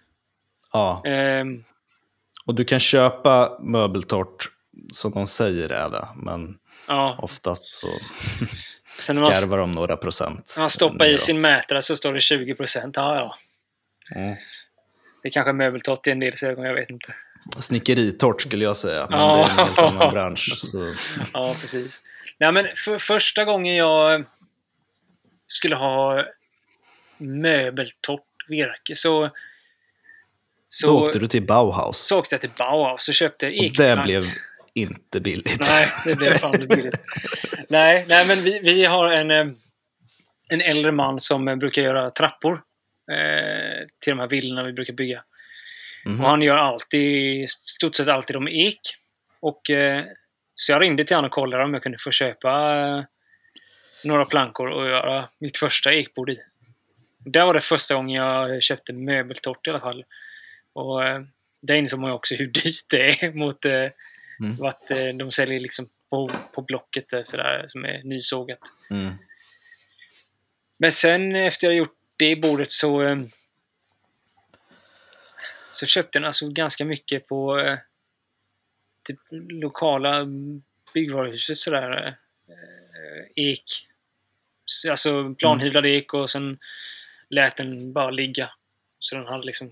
[0.73, 1.63] Ja, Ehm,
[2.45, 4.51] och du kan köpa möbeltort
[4.93, 6.57] som de säger är det, men
[6.87, 7.15] ja.
[7.17, 7.87] oftast så
[9.13, 10.53] skarvar de några procent.
[10.57, 12.95] när man stoppar i sin mätare så står det 20 procent.
[12.95, 13.37] Ja, ja.
[14.15, 14.35] Mm.
[15.21, 17.13] Det är kanske är möbeltorrt i en dels ögon, jag vet inte.
[17.59, 19.35] Snickeritort skulle jag säga, men Ja.
[19.35, 20.55] det är en helt annan bransch.
[20.57, 20.93] Så.
[21.33, 22.01] Ja, precis.
[22.39, 24.25] Nej, men för första gången jag
[25.45, 26.25] skulle ha
[27.17, 29.29] möbeltorrt virke så...
[30.67, 31.97] Så, Då åkte du till Bauhaus.
[32.07, 34.03] så åkte jag till Bauhaus och köpte och det ekplank.
[34.03, 34.25] blev
[34.73, 35.57] inte billigt.
[35.69, 37.05] Nej, det blev fan inte billigt.
[37.69, 39.45] nej, nej, men vi, vi har en, eh,
[40.49, 42.53] en äldre man som brukar göra trappor
[43.11, 45.23] eh, till de här villorna vi brukar bygga.
[46.05, 46.19] Mhm.
[46.21, 48.79] Och han gör alltid, stort sett alltid om ek.
[49.39, 50.05] Och, eh,
[50.55, 53.03] så jag ringde till honom och kollade om jag kunde få köpa eh,
[54.03, 56.39] några plankor och göra mitt första ekbord i.
[57.17, 60.05] Det var det första gången jag köpte möbeltort i alla fall.
[60.73, 61.21] Och eh,
[61.61, 63.87] där insåg man ju också hur dyrt det är mot eh,
[64.39, 64.55] Mm.
[64.57, 68.59] vad eh, de säljer liksom på, på Blocket där, sådär, som är nysågat.
[68.91, 69.13] Mm.
[70.77, 73.17] Men sen efter jag gjort det bordet så eh,
[75.75, 77.77] så köpte den alltså ganska mycket på eh,
[79.03, 80.25] typ lokala
[80.93, 82.17] byggvaruhuset sådär.
[82.49, 83.63] Eh, ek.
[84.65, 86.57] Så, Alltså planhyvlad ek och sen
[87.29, 88.49] lät den bara ligga.
[88.99, 89.71] Så den hade liksom...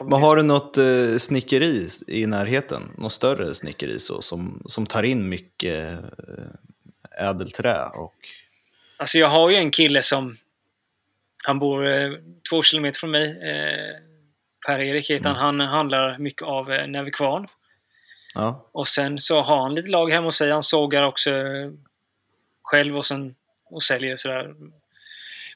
[0.00, 2.82] Men har du något eh, snickeri i närheten?
[2.98, 7.84] Något större snickeri så, som, som tar in mycket eh, ädelträ?
[7.84, 8.14] Och...
[8.96, 10.36] Alltså jag har ju en kille som...
[11.44, 12.12] Han bor eh,
[12.50, 13.28] två kilometer från mig.
[13.30, 14.05] Eh,
[14.66, 15.36] Per-Erik heter han.
[15.36, 17.46] Han handlar mycket av eh, Nävekvarn.
[18.34, 18.66] Ja.
[18.72, 20.50] Och sen så har han lite lag hemma hos sig.
[20.50, 21.70] Han sågar också eh,
[22.62, 24.54] själv och sen och säljer sådär.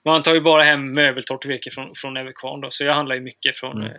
[0.03, 2.71] Men han tar ju bara hem möbeltorrt virke från, från Nävekvarn då.
[2.71, 3.91] Så jag handlar ju mycket från Mm.
[3.91, 3.97] eh,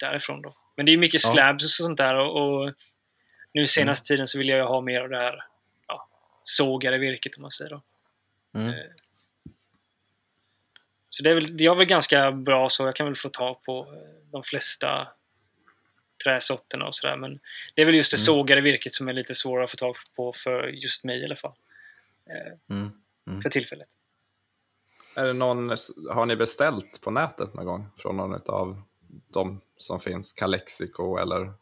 [0.00, 0.54] därifrån då.
[0.76, 1.30] Men det är mycket Ja.
[1.32, 2.72] slabs och sånt där och, och
[3.54, 5.44] nu senaste tiden så vill jag ju ha mer av det här
[5.88, 6.08] ja,
[6.44, 7.82] sågade virket om man säger då.
[8.58, 8.74] Mm.
[11.14, 13.62] Så det är väl, jag är väl ganska bra så jag kan väl få tag
[13.62, 15.08] på eh, de flesta
[16.24, 17.16] träsorterna och sådär.
[17.16, 17.40] Men
[17.74, 18.24] det är väl just det Mm.
[18.24, 21.36] sågade virket som är lite svårare att få tag på för just mig i alla
[21.36, 21.52] fall.
[22.30, 23.42] Eh, Mm.
[23.42, 23.88] för tillfället.
[25.16, 25.68] Är det någon,
[26.10, 28.82] har ni beställt på nätet någon gång från någon av
[29.32, 30.32] de som finns?
[30.32, 31.52] Calexico eller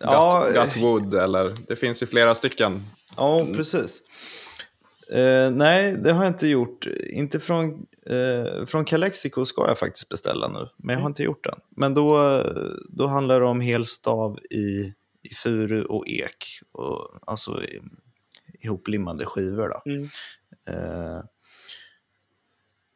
[0.00, 2.82] Ja, Gut, Gutwood eller det finns ju flera stycken.
[3.16, 4.02] Ja, precis.
[5.12, 6.86] Eh, nej, det har jag inte gjort.
[7.10, 11.44] Inte från, eh, från Calexico ska jag faktiskt beställa nu, men jag har inte gjort
[11.44, 11.58] den.
[11.76, 12.42] Men då,
[12.88, 17.80] då handlar det om helstav i, i furu och ek, och, alltså i,
[18.64, 19.68] ihoplimmade skivor.
[19.68, 19.90] Då.
[19.90, 20.08] Mm.
[20.68, 21.22] Eh,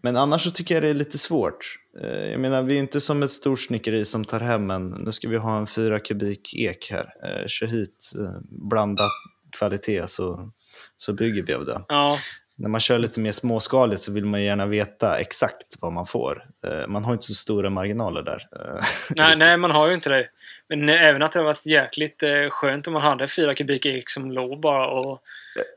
[0.03, 1.79] men annars så tycker jag det är lite svårt.
[2.03, 5.13] Eh, jag menar, vi är inte som ett stort snickeri som tar hem en, nu
[5.13, 9.11] ska vi ha en fyra kubik ek här, eh, kör hit eh, blandat
[9.51, 10.51] kvalitet så,
[10.97, 11.81] så bygger vi av det.
[11.89, 12.19] Ja,
[12.57, 16.45] När man kör lite mer småskaligt så vill man gärna veta exakt vad man får.
[16.65, 18.49] Eh, man har inte så stora marginaler där.
[18.53, 18.83] Eh,
[19.17, 20.29] nej, nej, man har ju inte det.
[20.69, 24.11] Men eh, även att det har varit jäkligt skönt om man hade fyra kubik ek
[24.11, 25.23] som låg bara och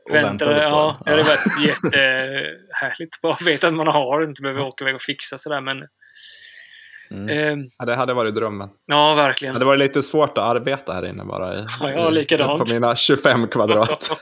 [0.04, 3.20] och väntade på Ja, det hade varit jättehärligt.
[3.22, 5.60] Bara veta att man har och inte behöver åka iväg och fixa sådär.
[5.60, 5.78] Men,
[7.12, 7.28] Mm.
[7.60, 8.68] eh, Ja, det hade varit drömmen.
[8.86, 9.54] ja, verkligen.
[9.54, 11.58] Det hade varit lite svårt att arbeta här inne bara.
[11.58, 12.68] I, Ja, ja, likadant.
[12.68, 14.10] På mina 25 kvadrat.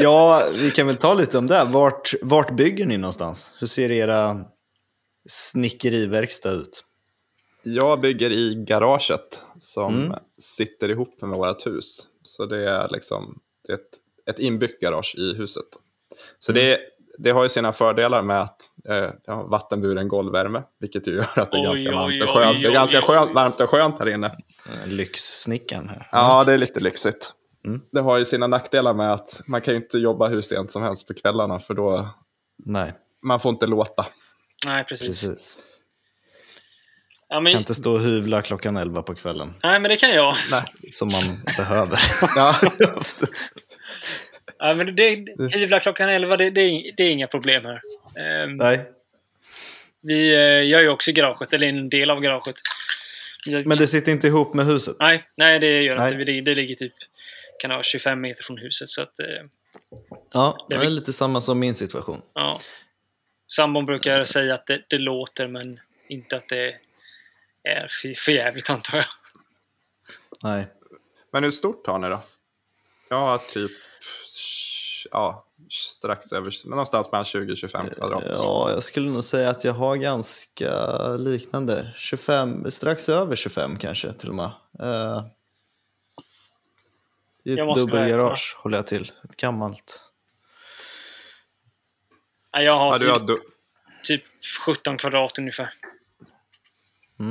[0.00, 1.64] Ja, vi kan väl ta lite om det.
[1.68, 3.54] Vart, vart bygger ni någonstans?
[3.58, 4.40] Hur ser era
[5.28, 6.84] snickeriverkstad ut?
[7.62, 10.18] Jag bygger i garaget som Mm.
[10.38, 12.06] sitter ihop med vårt hus.
[12.22, 13.90] Så det är liksom det är ett,
[14.30, 15.64] ett inbyggt garage i huset.
[16.38, 16.64] Så Mm.
[16.64, 16.78] det,
[17.18, 21.58] det har ju sina fördelar med att eh, vattenburen golvvärme, vilket ju gör att det
[21.58, 22.60] är Oj, ganska oj, varmt och oj, skönt.
[22.62, 23.02] Det är oj, ganska oj.
[23.02, 24.30] skönt, varmt och skönt här inne.
[24.86, 26.08] Lyxsnickaren här.
[26.12, 27.32] Ja, det är lite lyxigt.
[27.66, 27.80] Mm.
[27.92, 30.82] Det har ju sina nackdelar med att man kan ju inte jobba hur sent som
[30.82, 32.08] helst på kvällarna för då
[32.64, 32.92] Nej,
[33.22, 34.06] man får inte låta.
[34.66, 35.06] Nej, precis.
[35.06, 35.56] precis.
[37.28, 40.10] Ja, men, Kan inte stå och hyvla klockan 11 på kvällen, nej, men det kan
[40.10, 40.36] jag.
[40.50, 40.62] Nej.
[40.90, 41.22] som man
[41.56, 41.98] behöver.
[42.36, 42.54] Ja.
[44.64, 47.80] Ja, men det, hyvla klockan 11, det, det, är, det är inga problem här.
[48.20, 48.90] Ehm, Nej.
[50.00, 52.56] vi eh, gör ju också garaget, eller en del av garaget.
[53.66, 54.96] Men det sitter inte ihop med huset?
[55.00, 56.12] Nej, nej, det gör det Nej.
[56.12, 56.24] inte.
[56.24, 56.92] Det, det ligger typ
[57.58, 58.90] kan vara 25 meter från huset.
[58.90, 59.26] Så att, eh,
[60.32, 62.22] Ja, Det det är är lite samma som min situation.
[62.34, 62.60] ja.
[63.48, 66.76] Sambon brukar säga att det, det låter, men inte att det
[67.68, 69.06] är för, för jävligt antar jag.
[70.42, 70.66] Nej.
[71.32, 72.22] Men hur stort har ni då?
[73.08, 73.70] Jag har typ,
[75.12, 78.24] ja, strax över, men någonstans mellan 20-25 kvadrat.
[78.32, 81.92] Ja, jag skulle nog säga att jag har ganska liknande.
[81.96, 84.50] 25, strax över 25 kanske till och med.
[84.82, 85.24] Uh,
[87.44, 89.12] I ett dubbelgarage håller jag till.
[89.24, 90.08] Ett gammalt.
[92.50, 93.42] Jag har, Ja, du har, typ, du,
[94.02, 94.24] typ
[94.66, 95.74] 17 kvadrat ungefär.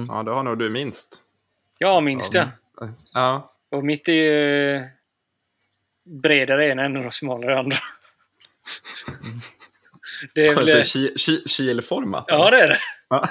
[0.07, 1.23] ja, det har nog du minst.
[1.77, 2.47] Ja, minst ja.
[3.13, 4.89] Ja, Och mitt är ju
[6.11, 7.77] bredare ena än och smalare andra.
[10.35, 12.25] Det är väl, alltså, ki, ki, kilformat.
[12.27, 12.79] ja, det är det.
[13.09, 13.27] Ja.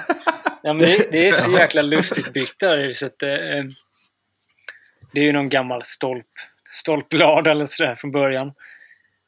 [0.63, 3.23] Ja, men det, det är så jäkla lustigt byggt det här huset.
[3.23, 3.63] Eh, eh,
[5.11, 6.27] Det är ju någon gammal stolp,
[6.71, 8.53] stolpblad eller sådär från början.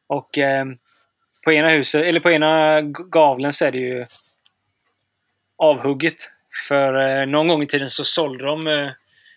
[0.07, 0.65] Och eh,
[1.43, 4.05] på ena huset, eller på ena gavlen så är det ju
[5.57, 6.29] avhugget.
[6.67, 8.91] För eh, någon gång i tiden så sålde de, eh,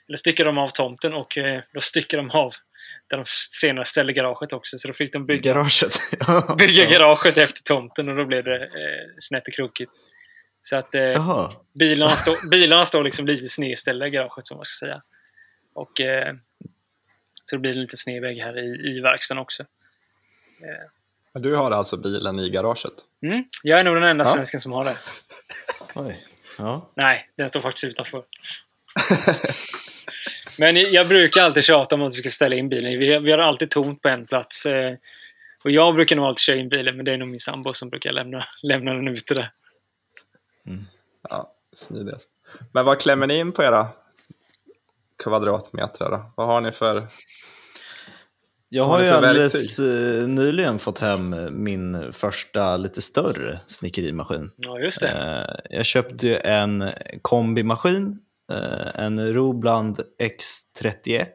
[0.07, 2.55] eller styckade de av tomten och eh, då styckade de av
[3.09, 3.25] där de
[3.61, 4.79] senare ställde garaget också.
[4.79, 5.95] Så då fick de bygga, Garaget.
[6.59, 9.93] bygga garaget efter tomten och då blev det eh, snett och krokigt.
[10.63, 11.51] Så att eh.
[11.75, 15.03] Bilarna, stå, bilarna står liksom lite snedställda i garaget som man ska säga.
[15.75, 16.35] Och, eh,
[17.45, 19.65] så det blir lite snedvägg här i, i verkstaden också.
[21.33, 22.93] Men Du har alltså bilen i garaget?
[23.23, 23.45] Mm.
[23.63, 24.33] Jag är nog den enda Ja.
[24.35, 24.97] svensken som har det.
[25.95, 26.25] Oj.
[26.59, 26.91] Ja.
[26.95, 28.23] Nej, den står faktiskt utanför.
[30.59, 32.99] Men jag brukar alltid tjata om att vi ska ställa in bilen.
[32.99, 34.67] Vi, vi har alltid tomt på en plats.
[34.67, 34.95] Eh,
[35.65, 37.89] och jag brukar nog alltid köra in bilen, men det är nog min sambo som
[37.91, 39.51] brukar lämna, lämna den ute där.
[41.31, 42.29] Ja, smidigast.
[42.73, 43.87] Men vad klämmer ni in på era
[45.25, 46.33] kvadratmeter då?
[46.37, 47.07] Vad har ni för...
[48.69, 54.51] Jag har ju alldeles eh, nyligen fått hem min första lite större snickerimaskin.
[54.57, 55.09] Ja, just det.
[55.09, 56.85] Eh, Jag köpte ju en
[57.23, 58.19] kombimaskin,
[58.95, 61.27] en Robland X31.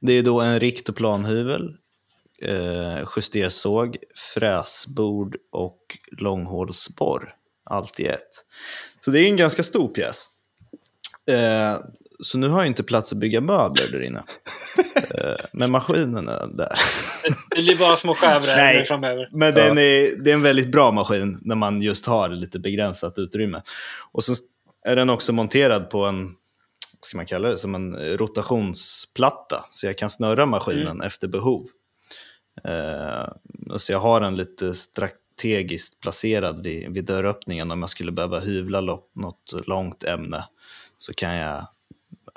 [0.00, 1.70] Det är då en rikt och planhyvel,
[2.42, 3.96] eh, justersåg,
[4.34, 5.80] fräsbord och
[6.18, 7.34] långhålsborr.
[7.70, 8.28] Allt i ett.
[9.00, 10.26] Så det är en ganska stor pjäs.
[11.30, 11.76] Eh,
[12.20, 14.22] Så nu har jag inte plats att bygga möbler där inne.
[15.14, 16.68] Eh, Men maskinen är där.
[17.56, 18.84] Det blir bara små skärvor Nej.
[18.84, 19.28] framöver.
[19.32, 23.18] Men den är, det är en väldigt bra maskin när man just har lite begränsat
[23.18, 23.62] utrymme.
[24.12, 24.34] Och så
[24.84, 26.34] är den också monterad på en, vad
[27.00, 29.64] ska man kalla det, som en rotationsplatta.
[29.70, 31.66] Så jag kan snurra maskinen efter behov.
[32.64, 33.28] Eh,
[33.76, 37.70] så jag har den lite strategiskt placerad vid, vid dörröppningen.
[37.70, 40.44] Om jag skulle behöva hyvla lo- något långt ämne
[40.96, 41.66] så kan jag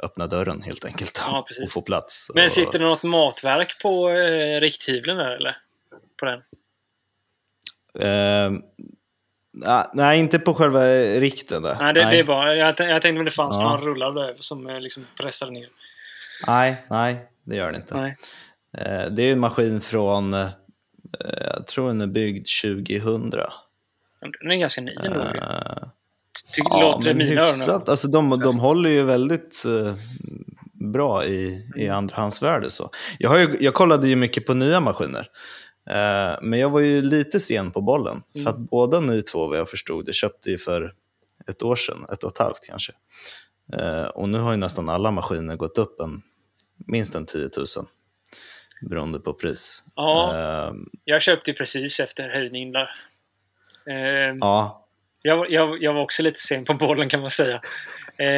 [0.04, 2.32] öppna dörren helt enkelt Ja, och, få plats.
[2.34, 5.58] Men sitter det något matverk på eh, rikthyveln där eller?
[6.20, 6.42] På den?
[8.00, 8.60] Eh,
[9.94, 10.80] nej, inte på själva
[11.20, 11.76] rikten där.
[11.80, 12.56] Nej, det, det är bara...
[12.56, 13.64] Jag, jag tänkte om det fanns Ja.
[13.70, 15.70] någon rullad där som eh, liksom pressade ner.
[16.48, 17.96] nej, nej, det gör det inte.
[17.98, 18.18] Nej.
[18.78, 20.48] Eh, det är en maskin från, eh,
[21.56, 23.30] jag tror den är byggd 2000.
[24.42, 25.20] Den är ganska ny ändå.
[26.56, 27.90] Ty, ja, låter det mina hyfsat.
[27.90, 29.64] Alltså, de, de håller ju väldigt
[30.94, 32.70] bra i, i andrahandsvärde.
[32.70, 32.90] Så.
[33.20, 35.28] Jag, har ju, jag kollade ju mycket på nya maskiner.
[35.90, 38.22] Eh, men jag var ju lite sen på bollen.
[38.44, 40.94] För att båda ni två, vad jag förstod det, köpte ju för
[41.50, 42.94] ett år sedan, ett och ett halvt kanske.
[43.74, 46.22] Eh, och nu har ju nästan alla maskiner gått upp en,
[46.88, 47.50] minst en 10 000.
[48.90, 49.84] Beroende på pris.
[49.96, 50.36] Ja.
[50.38, 50.74] Eh,
[51.04, 52.90] Jag köpte precis efter höjningen där.
[54.42, 54.88] Ja,
[55.22, 57.62] jag, jag, jag var också lite sen på bollen kan man säga.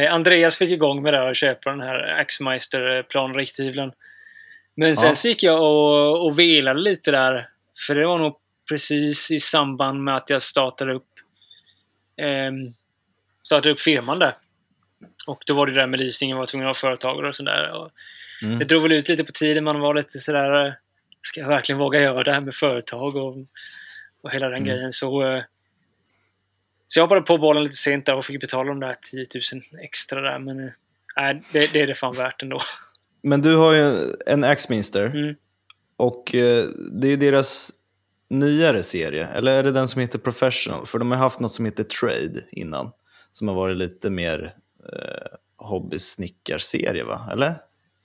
[0.10, 3.91] Andreas fick igång med det och köpa den här Axmeister planrikthyveln.
[4.80, 5.16] Men sen Ja.
[5.16, 7.50] så gick jag och, och velade lite där.
[7.88, 8.36] För det var nog
[8.70, 11.08] precis i samband med att jag startade upp
[12.18, 12.74] ehm,
[13.42, 14.34] startade upp firman där.
[15.28, 17.72] Och då var det där med leasingen, var tvungen att ha företagare och sådär.
[17.72, 17.92] Och
[18.44, 18.60] Mm.
[18.60, 20.74] Det drog väl ut lite på tiden, man var lite sådär, eh,
[21.22, 23.38] ska jag verkligen våga göra det här med företag och,
[24.24, 24.94] och hela den grejen.
[24.94, 25.44] Så, eh,
[26.88, 29.82] så jag hoppade på bollen lite sent där och fick betala de där 10 000
[29.84, 30.40] extra där.
[30.40, 30.72] Men eh,
[31.16, 32.60] nej, det, det är det fan värt ändå.
[33.24, 33.93] Men du har ju
[34.26, 35.05] en Axminster.
[35.05, 35.36] Mm.
[35.97, 37.70] Och eh, det är ju deras
[38.30, 40.86] nyare serie, eller är det den som heter Professional?
[40.86, 42.91] För de har haft något som heter Trade innan,
[43.32, 44.53] som har varit lite mer
[44.93, 47.22] eh, hobbysnickarserie, va?
[47.32, 47.53] Eller?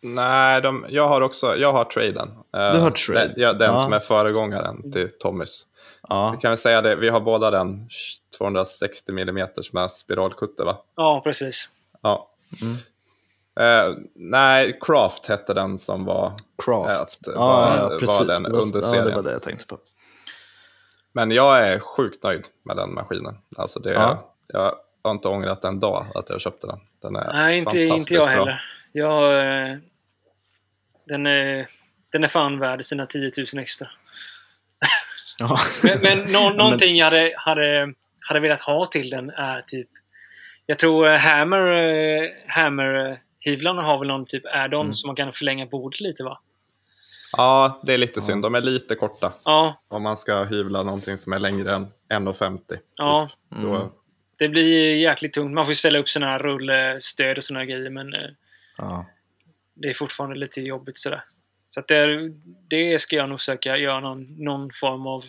[0.02, 2.28] Nej, de, jag har också jag har traden.
[2.56, 3.20] Eh, Du har trade?
[3.26, 3.78] Den, ja, den Ja.
[3.78, 5.66] som är föregångaren till Tommys.
[6.08, 7.88] Ja, Vi kan väl säga det, vi har båda den
[8.38, 10.76] 260 mm med spiralkutte va?
[10.96, 11.68] Ja, precis.
[12.02, 12.30] Ja.
[13.60, 16.32] Eh, nej, Craft hette den som var...
[16.64, 17.00] Craft.
[17.00, 18.26] Att, ja, var- ja, var precis.
[18.26, 19.14] den det, var, under ja, det serien.
[19.14, 19.78] var det jag tänkte på.
[21.12, 23.38] Men jag är sjukt nöjd med den maskinen.
[23.56, 24.30] Alltså det, Ja.
[24.46, 24.74] Jag
[25.04, 26.78] har inte ångrat en dag att jag köpte den.
[27.02, 28.32] Den är Nej, inte, inte jag bra.
[28.32, 28.62] heller.
[28.92, 29.34] Jag,
[29.70, 29.76] eh,
[31.08, 31.66] den, är,
[32.12, 33.88] den är fan värd sina 10 000 extra.
[35.38, 35.58] Ja.
[35.84, 37.92] Men, men men- någonting jag hade, hade,
[38.28, 39.88] hade velat ha till den är typ...
[40.66, 44.94] Jag tror eh, Hammer, eh, Hammer eh, hyvlarna har väl någon typ add-on Mm.
[44.94, 46.40] så man kan förlänga bordet lite va?
[47.36, 48.42] Ja, det är lite synd.
[48.42, 49.32] De är lite korta.
[49.44, 52.78] Ja, Om man ska hyvla någonting som är längre än 1,50.
[52.96, 53.28] ja.
[53.62, 53.92] Då,
[54.38, 55.54] Det blir jäkligt tungt.
[55.54, 58.20] Man får ju ställa upp såna här rullstöd och såna grejer men eh,
[58.78, 59.06] Ja.
[59.74, 61.24] det är fortfarande lite jobbigt sådär.
[61.68, 62.28] Så att det,
[62.68, 65.24] det ska jag nog försöka göra någon, någon form av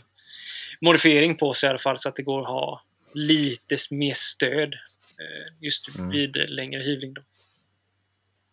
[0.81, 2.81] modifiering på sig i alla fall så att det går att ha
[3.13, 6.09] lite mer stöd eh, just Mm.
[6.11, 7.13] vid längre hyvling.
[7.13, 7.21] Då.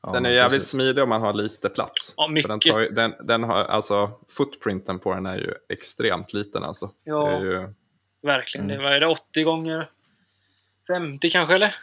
[0.02, 0.68] Ja, den är jävligt precis.
[0.70, 2.14] smidig om man har lite plats.
[2.16, 2.48] Ja, För mycket.
[2.48, 6.64] den, tar, ju- den, den har, alltså, footprinten på den är ju extremt liten.
[6.64, 6.90] Alltså.
[7.04, 7.26] Ja.
[7.26, 7.74] Det är ju,
[8.22, 8.64] Verkligen.
[8.66, 8.76] Mm.
[8.78, 9.06] Det, vad är det?
[9.06, 9.90] 80 gånger
[10.88, 11.76] 50 kanske eller?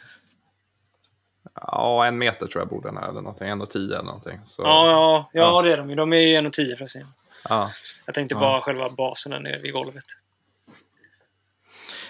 [1.54, 3.48] ja, en meter tror jag borde den är, eller någonting.
[3.48, 4.40] 1,10 eller någonting.
[4.44, 5.62] Så, Ja, ja, ja, Ja.
[5.62, 5.96] det är de ju.
[5.96, 7.06] De är ju 1,10 förresten.
[7.48, 7.70] ja.
[8.06, 8.40] Jag tänkte Ja.
[8.40, 10.04] bara själva basen där nere vid golvet.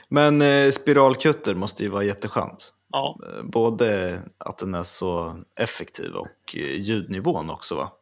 [0.08, 2.74] Men eh, spiralkutter måste ju vara jätteskönt.
[2.92, 7.92] Ja, Eh, Både att den är så effektiv och eh, ljudnivån också va?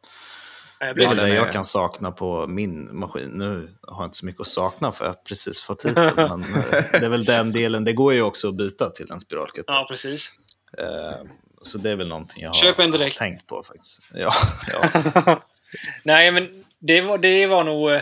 [0.79, 3.29] jag Det är det jag kan sakna på min maskin.
[3.29, 6.15] Nu har jag inte så mycket att sakna för jag har precis fått hit den.
[6.15, 7.85] men eh, det är väl den delen.
[7.85, 9.73] Det går ju också att byta till en spiralkutter.
[9.73, 10.33] Ja, precis.
[11.61, 13.19] Så det är väl någonting jag Köp en direkt.
[13.19, 13.99] har tänkt på faktiskt.
[14.15, 14.31] Ja,
[14.67, 15.41] ja.
[16.03, 18.01] Nej, men det var, det var nog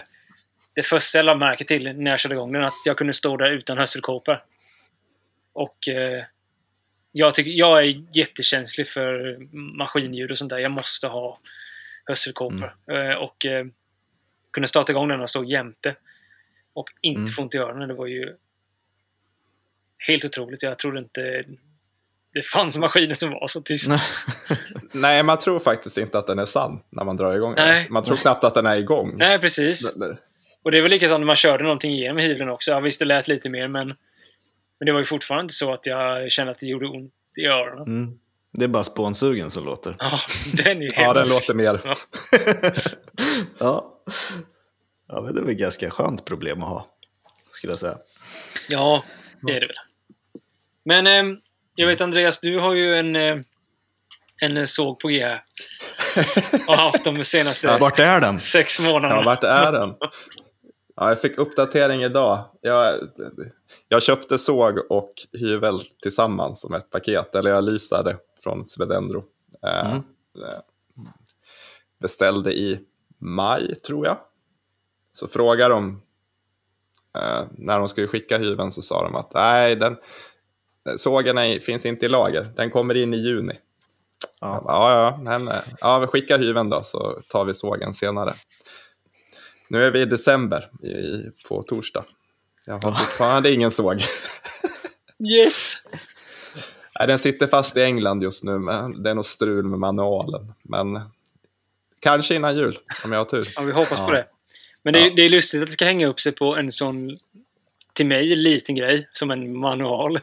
[0.73, 2.63] det första jag lade märke till när jag körde igång den.
[2.63, 4.43] Att jag kunde stå där utan hörselkåpor.
[5.53, 5.77] Och
[7.11, 9.37] jag, tycker, jag är jättekänslig för
[9.77, 10.57] maskinljud och sånt där.
[10.57, 11.39] Jag måste ha
[12.05, 12.75] hörselkåpor.
[12.91, 13.65] Eh, och eh,
[14.53, 15.95] kunde starta igång den och stå jämte.
[16.73, 17.31] Och inte Mm.
[17.31, 17.87] få ont i öronen.
[17.87, 18.35] Det var ju
[20.07, 20.63] helt otroligt.
[20.63, 21.43] Jag trodde inte
[22.33, 23.93] det fanns maskiner som var så tysta.
[24.93, 27.85] Nej, man tror faktiskt inte att den är sann när man drar igång den.
[27.89, 29.13] Man tror knappt att den är igång.
[29.17, 29.93] Nej, precis.
[29.93, 30.17] Det-
[30.63, 32.71] Och det var likadant när man körde någonting igenom hyvlen också.
[32.71, 33.95] Ja, visst, det lät lite mer, men,
[34.79, 37.85] men det var ju fortfarande så att jag kände att det gjorde ont i öronen.
[37.87, 38.19] Mm.
[38.53, 39.95] Det är bara spånsugen som låter.
[39.99, 40.19] Ja,
[40.63, 41.79] den är Ja, den låter mer.
[41.83, 41.95] Ja.
[43.59, 43.93] Ja.
[45.07, 46.87] ja, men det är väl ganska skönt problem att ha,
[47.51, 47.97] skulle jag säga.
[48.69, 49.03] Ja,
[49.41, 49.75] det är det väl.
[50.85, 51.37] Men eh,
[51.75, 53.37] jag vet Andreas, du har ju en, eh,
[54.41, 55.43] en såg på G här.
[56.67, 58.39] Och haft de senaste Vart är den?
[58.39, 59.15] sex månaderna.
[59.15, 59.95] Ja, vart är den?
[60.99, 62.45] Ja, jag fick uppdatering idag.
[62.61, 62.95] Jag,
[63.87, 69.23] jag köpte såg och hyvel tillsammans som ett paket, eller jag leasade från Svedendro.
[69.63, 70.03] Eh, Mm.
[70.51, 70.59] eh,
[72.01, 72.79] Beställde i
[73.19, 74.17] maj, tror jag.
[75.11, 76.01] Så frågade de,
[77.17, 79.97] eh, när de skulle skicka hyveln så sa de att nej, den,
[80.97, 83.53] sågen är, finns inte i lager, den kommer in i juni.
[84.41, 84.61] Ja.
[84.65, 88.31] Bara, Ja, ja, men, eh, ja, vi skickar hyveln då så tar vi sågen senare.
[89.69, 92.05] Nu är vi i december i, på torsdag.
[92.65, 94.01] Jag har fortfarande ingen såg.
[95.19, 95.81] Yes!
[96.99, 100.53] Nej, den sitter fast i England just nu, men det är något strul med manualen.
[100.63, 100.99] Men
[101.99, 103.47] kanske innan jul, om jag har tur.
[103.55, 104.05] Ja, vi hoppas Ja.
[104.05, 104.27] på det.
[104.83, 105.13] Men det är, Ja.
[105.15, 107.17] det är lustigt att det ska hänga upp sig på en sån,
[107.93, 110.19] till mig, liten grej som en manual.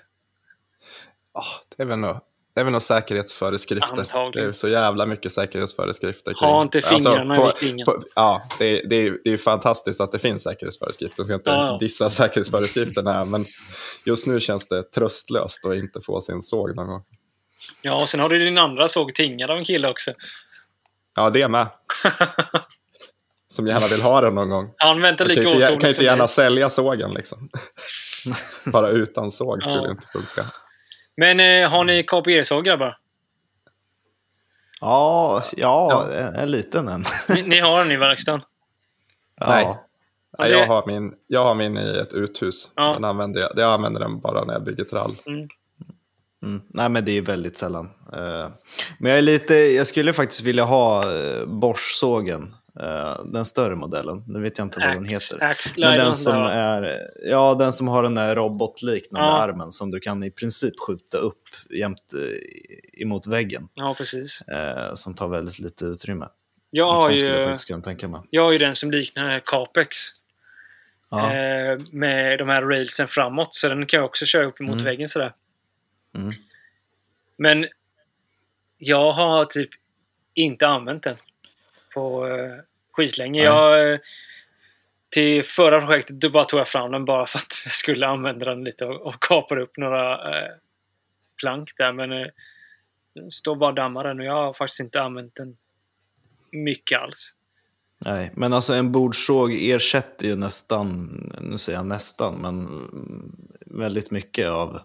[1.32, 1.45] Ah,
[1.76, 2.20] det är väl några
[2.55, 3.98] det är väl några säkerhetsföreskrifter.
[4.00, 4.32] Antagligen.
[4.46, 6.32] Det är så jävla mycket säkerhetsföreskrifter.
[6.32, 7.84] kring- Ha inte fingrarna på, i fingern.
[7.86, 11.20] på, Ja, det, det, är, det är fantastiskt att det finns säkerhetsföreskrifter.
[11.20, 11.78] Jag ska inte Ja, ja.
[11.80, 13.46] dissa säkerhetsföreskrifterna, men
[14.05, 17.02] just nu känns det tröstlöst att inte få sin såg någon gång.
[17.82, 20.12] Ja, och sen har du din andra såg tingad av en kille också.
[21.16, 21.66] Ja, det med.
[23.52, 24.70] Som gärna vill ha den någon gång.
[24.76, 27.48] Han väntar lika inte, jag kan inte som gärna sälja sågen liksom.
[28.72, 29.90] Bara utan såg skulle Ja.
[29.90, 30.44] inte funka.
[31.16, 32.98] Men eh, har ni KPR-såg grabbar?
[34.80, 36.12] Ja, ja, Ja.
[36.20, 37.04] En, en liten en.
[37.34, 38.40] Ni, ni har den i verkstaden?
[39.40, 39.62] Nej.
[39.64, 39.84] Ja.
[40.38, 42.70] Nej, det- jag, har min, jag har min i ett uthus.
[42.74, 42.92] Ja.
[42.94, 45.16] Den använder jag, jag använder den bara när jag bygger trall.
[45.26, 45.48] Mm.
[46.42, 46.62] Mm.
[46.68, 47.90] Nej, men det är väldigt sällan.
[48.12, 48.48] Eh,
[48.98, 51.46] Men jag är lite, jag skulle faktiskt vilja ha eh,
[52.81, 54.25] Eh, Den större modellen.
[54.27, 55.43] Nu vet jag inte vad den heter.
[55.45, 56.91] Axe Men den som, är,
[57.27, 59.39] ja, den som har den där robotliknande Ja.
[59.43, 63.68] armen som du kan i princip skjuta upp jämt eh, emot väggen.
[63.75, 64.41] Ja, precis.
[64.41, 66.27] Eh, som tar väldigt lite utrymme.
[66.70, 67.18] Jag har, jag
[67.51, 68.20] ju, kunna tänka mig.
[68.31, 69.97] jag har ju den som liknar Capex.
[71.11, 71.31] Ja.
[71.93, 73.55] Med de här railsen framåt.
[73.55, 74.85] Så den kan jag också köra upp emot Mm.
[74.85, 75.33] väggen sådär.
[76.16, 76.35] Mm.
[77.39, 77.66] Men
[78.79, 79.70] Jag har typ
[80.35, 81.16] inte använt den
[81.95, 82.61] på uh,
[82.92, 83.38] skitlänge.
[83.38, 83.45] Nej.
[83.45, 83.99] Jag, eh,
[85.11, 88.47] till förra projektet då bara tog jag fram den bara för att jag skulle använda
[88.47, 90.51] den lite och, och kapade upp några eh,
[91.40, 91.92] plank där.
[91.92, 92.26] Men eh,
[93.14, 95.57] den står bara och dammar den och jag har faktiskt inte använt den
[96.53, 97.34] mycket alls.
[97.99, 101.09] Nej, men alltså en bordsåg ersätter ju nästan,
[101.40, 102.68] nu säger jag nästan, men
[103.66, 104.80] väldigt mycket av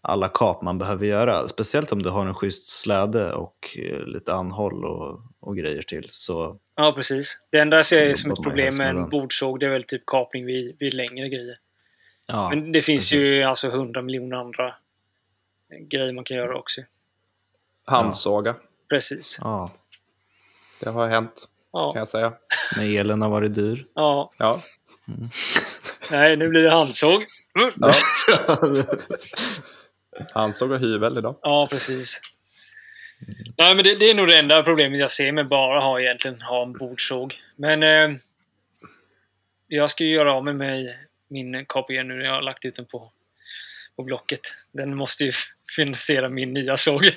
[0.00, 1.48] alla kap man behöver göra.
[1.48, 6.06] Speciellt om du har en schysst släde och eh, lite anhåll och, och grejer till.
[6.10, 7.38] Så Ja, precis.
[7.50, 10.46] Det enda jag ser som ett problem med en bordsåg det är väl typ kapning
[10.46, 11.56] vid, vid längre grejer.
[12.28, 13.26] ja, Men det finns precis.
[13.36, 14.74] ju alltså hundra miljoner andra
[15.90, 16.80] grejer man kan göra också.
[17.86, 18.54] Handsåga.
[18.88, 19.38] Precis.
[19.40, 19.70] ja,
[20.80, 21.34] Det har hänt,
[21.72, 22.32] kan Ja, jag säga.
[22.76, 23.86] när elen har varit dyr.
[23.94, 24.32] ja.
[24.38, 24.62] Ja.
[26.12, 27.22] Nej, nu blir det handsåg.
[27.58, 27.70] Mm.
[27.76, 27.92] ja.
[30.34, 31.36] Handsåg och hyvel idag.
[31.42, 32.20] Ja, precis.
[33.58, 36.40] Nej, men det, det är nog det enda problemet jag ser med bara ha egentligen
[36.40, 37.40] ha en bordsåg.
[37.56, 38.18] Men eh,
[39.68, 40.98] jag ska ju göra av med mig
[41.28, 43.12] min KPG nu när jag har lagt ut den på,
[43.96, 44.40] på Blocket.
[44.72, 45.32] Den måste ju
[45.76, 47.04] finansiera min nya såg.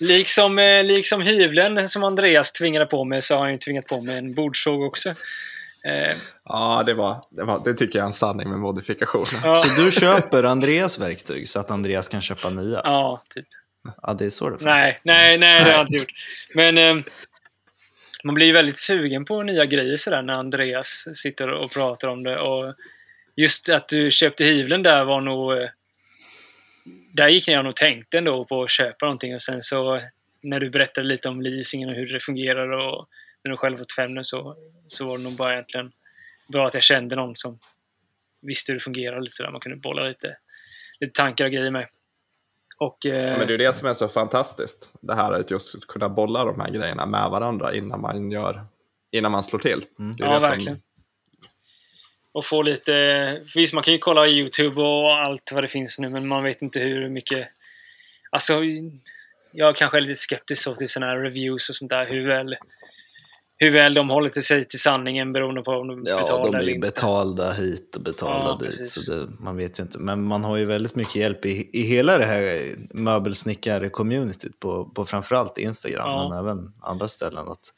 [0.00, 4.00] liksom, eh, liksom hyvlen som Andreas tvingade på mig så har han ju tvingat på
[4.00, 5.14] mig en bordsåg också.
[5.84, 9.26] Eh, Ja, det, var, det, var, det tycker jag är en sanning med modifikation.
[9.44, 12.80] ja, Så du köper Andreas verktyg så att Andreas kan köpa nya?
[12.84, 13.46] ja, typ.
[14.02, 14.74] Ja, det är så det funkar.
[14.74, 16.12] Nej, nej, nej, det har jag inte gjort.
[16.54, 17.04] Men eh,
[18.24, 22.22] man blir ju väldigt sugen på nya grejer sådär när Andreas sitter och pratar om
[22.24, 22.38] det.
[22.38, 22.74] Och
[23.36, 25.52] just att du köpte hyvlen där var nog...
[25.52, 25.68] Eh,
[27.14, 30.00] där gick jag nog tänkte ändå på att köpa någonting och sen så
[30.42, 33.08] när du berättade lite om leasingen och hur det fungerar och
[33.44, 34.56] när du själv fått den så,
[34.92, 35.92] så var det nog bara egentligen
[36.48, 37.58] bra att jag kände någon som
[38.42, 39.50] visste hur det fungerar lite sådär.
[39.50, 40.36] Man kunde bolla lite,
[41.00, 41.86] lite tankar och grejer med.
[42.78, 44.92] Och, eh, Ja, men det är det som är så fantastiskt.
[45.00, 48.64] Det här att just kunna bolla de här grejerna med varandra innan man, gör,
[49.10, 49.84] innan man slår till.
[49.96, 50.82] Det är Ja, det verkligen.
[52.32, 53.42] Och få lite...
[53.54, 56.62] Visst, man kan ju kolla YouTube och allt vad det finns nu, men man vet
[56.62, 57.48] inte hur mycket...
[58.30, 58.60] Alltså,
[59.52, 62.06] jag kanske är lite skeptisk till sådana här reviews och sånt där.
[62.06, 62.56] Hur väl,
[63.62, 66.58] hur väl de håller till sig till sanningen beroende på om de Ja, betalar de
[66.58, 69.04] är ju betalda hit och betalda Ja, dit, precis.
[69.04, 69.98] så det, man vet ju inte.
[69.98, 72.60] Men man har ju väldigt mycket hjälp i, i hela det här
[72.94, 76.28] möbelsnickare-communityt på, på framförallt Instagram, Ja.
[76.28, 77.48] men även andra ställen.
[77.48, 77.74] Att,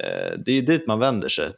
[0.00, 1.50] eh, det är ju dit man vänder sig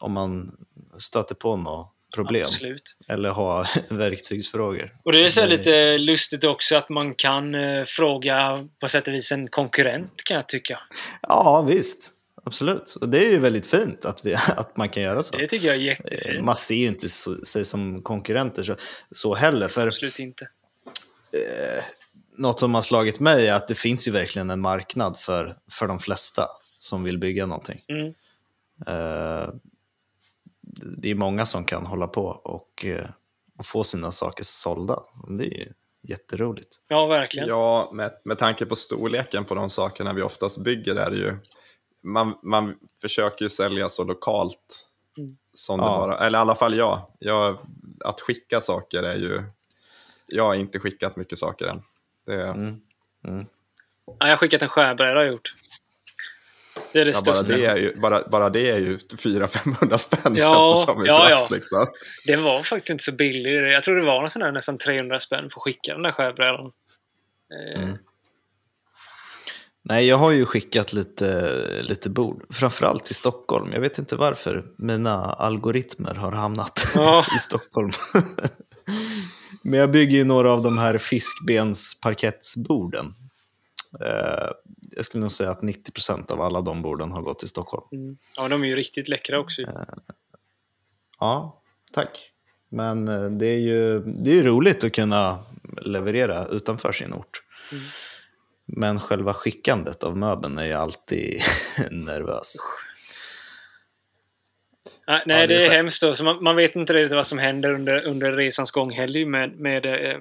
[0.00, 0.50] om man
[0.98, 2.96] stöter på något problem Absolut.
[3.08, 4.96] eller har verktygsfrågor.
[5.04, 9.14] Och det är så lite lustigt också att man kan eh, fråga på sätt och
[9.14, 10.78] vis en konkurrent kan jag tycka.
[11.22, 12.12] Ja, visst.
[12.44, 12.94] Absolut.
[13.00, 15.36] Och det är ju väldigt fint att, vi, att man kan göra så.
[15.36, 16.44] Det tycker jag är Eh, jättefint.
[16.44, 18.76] Man ser ju inte sig som konkurrenter så,
[19.10, 19.68] så heller.
[19.68, 20.48] För Absolut inte.
[22.36, 25.86] något som har slagit mig är att det finns ju verkligen en marknad för, för
[25.86, 26.46] de flesta
[26.78, 27.84] som vill bygga någonting.
[27.88, 28.06] Mm.
[28.86, 29.48] Eh,
[30.96, 33.08] det är många som kan hålla på och, eh,
[33.58, 35.02] och få sina saker sålda.
[35.38, 35.72] Det är ju
[36.02, 36.76] jätteroligt.
[36.88, 37.48] Ja, verkligen.
[37.48, 41.36] Ja, med, med tanke på storleken på de sakerna vi oftast bygger är det ju...
[42.02, 44.88] Man, man försöker ju sälja så lokalt
[45.18, 45.30] Mm.
[45.52, 45.84] som Ja.
[45.84, 46.18] det bara...
[46.26, 47.06] Eller i alla fall jag.
[47.18, 47.58] jag.
[48.04, 49.42] Att skicka saker är ju...
[50.26, 51.82] Jag har inte skickat mycket saker än.
[52.26, 52.80] Det, Mm.
[54.06, 55.54] Ja, jag har skickat en skärbräda har jag gjort.
[56.92, 60.34] Det är det ja, bara, det är ju, bara, bara det är ju 400-500 spänn
[60.36, 61.48] Ja, känns det som ja, ja.
[61.50, 61.86] Liksom.
[62.26, 63.72] Det var faktiskt inte så billigt.
[63.72, 66.12] Jag tror det var någon sån där nästan 300 spänn för att skicka den där
[66.12, 66.72] skärbrädan.
[67.74, 67.98] Eh, Mm.
[69.84, 71.52] Nej, jag har ju skickat lite,
[71.82, 73.72] lite bord, framförallt till Stockholm.
[73.72, 77.24] Jag vet inte varför mina algoritmer har hamnat Ja.
[77.36, 77.90] i Stockholm.
[79.62, 83.14] Men jag bygger ju några av de här fiskbensparkettsborden.
[84.00, 84.50] Eh,
[84.96, 87.84] jag skulle nog säga att 90% av alla de borden har gått till Stockholm.
[87.92, 88.16] Mm.
[88.36, 89.62] Ja, de är ju riktigt läckra också.
[91.20, 91.62] Ja,
[91.92, 92.30] tack.
[92.70, 95.38] Men eh, det är ju det är roligt att kunna
[95.82, 97.42] leverera utanför sin ort.
[97.72, 97.84] Mm.
[98.66, 101.40] Men själva skickandet av möbeln är ju alltid
[101.90, 102.54] nervös.
[105.08, 106.02] Nej, nej Ja, det är hemskt.
[106.02, 106.14] Då.
[106.14, 109.60] Så man, man vet inte riktigt vad som händer under, under resans gång heller med,
[109.60, 110.18] med, eh,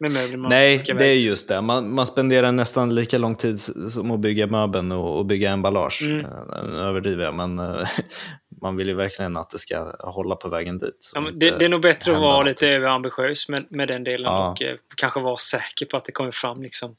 [0.00, 1.60] med möbler Nej, det är just det.
[1.60, 6.02] Man, man spenderar nästan lika lång tid som att bygga möbeln och, och bygga emballage.
[6.02, 6.18] Mm.
[6.20, 6.26] Eh,
[6.72, 7.88] Nu överdriver jag, men eh,
[8.62, 11.10] man vill ju verkligen att det ska hålla på vägen dit.
[11.14, 12.48] Ja, det, det är nog bättre att vara någonting.
[12.50, 14.50] lite överambitiös med, med den delen Ja.
[14.50, 16.62] och eh, kanske vara säker på att det kommer fram.
[16.62, 16.96] Liksom.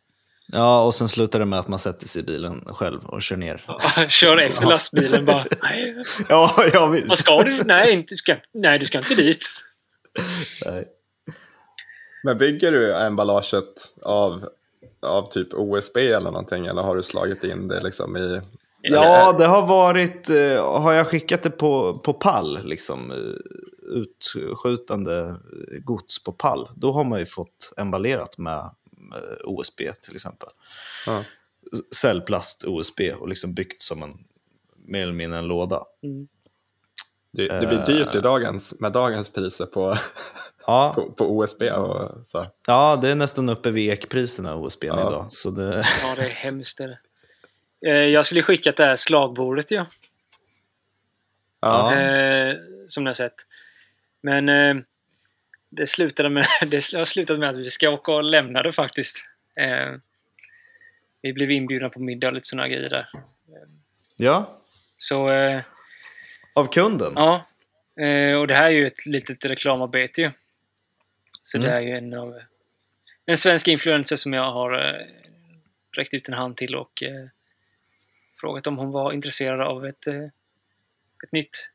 [0.47, 3.35] Ja, och sen slutar det med att man sätter sig i bilen själv och kör
[3.37, 3.65] ner.
[4.09, 5.45] Kör efter lastbilen bara.
[5.63, 5.95] Nej,
[6.29, 7.09] Ja, ja visst.
[7.09, 7.63] vad ska du?
[7.63, 9.45] Nej, inte, ska, nej, du ska inte dit.
[10.65, 10.85] Nej.
[12.23, 14.45] Men bygger du emballaget av,
[15.05, 18.41] av typ OSB eller någonting eller har du slagit in det liksom i...
[18.81, 20.29] Ja, det har varit...
[20.29, 23.17] eh, Har jag skickat det på, på pall, liksom, eh,
[23.97, 25.35] utskjutande
[25.83, 28.61] gods på pall, då har man ju fått emballerat med
[29.43, 30.49] OSB till exempel.
[31.05, 31.23] Ja.
[31.95, 34.17] Cellplast OSB och liksom byggt som en,
[34.85, 35.83] mer eller mindre en låda.
[37.31, 39.97] Det, det blir dyrt i dagens, med dagens priser på,
[40.67, 42.45] Ja, på, på OSB och så.
[42.67, 44.99] ja, det är nästan uppe vid ekpriserna OSB Ja.
[44.99, 45.25] idag.
[45.29, 46.79] Så det, Ja, det är hemskt.
[46.79, 46.99] Är det.
[47.89, 49.71] Eh, Jag skulle skickat det här slagbordet.
[49.71, 49.85] Ja.
[51.95, 52.55] Eh,
[52.87, 53.35] som ni har sett.
[54.21, 54.83] Men eh,
[55.75, 59.25] det slutade med, det har slutat med att vi ska åka och lämna det faktiskt.
[59.55, 59.93] Eh,
[61.21, 63.09] vi blev inbjudna på middag och lite sådana grejer där.
[64.17, 64.57] ja,
[64.97, 65.61] Så eh,
[66.55, 67.11] av kunden.
[67.15, 67.45] ja.
[68.03, 70.31] Eh, och det här är ju ett litet reklamarbete ju.
[71.43, 71.69] Så Mm.
[71.69, 72.39] det är ju en av
[73.25, 75.05] en svensk influencer som jag har eh,
[75.91, 77.25] räckt ut en hand till och eh,
[78.41, 80.23] frågat om hon var intresserad av ett, eh,
[81.23, 81.69] ett nytt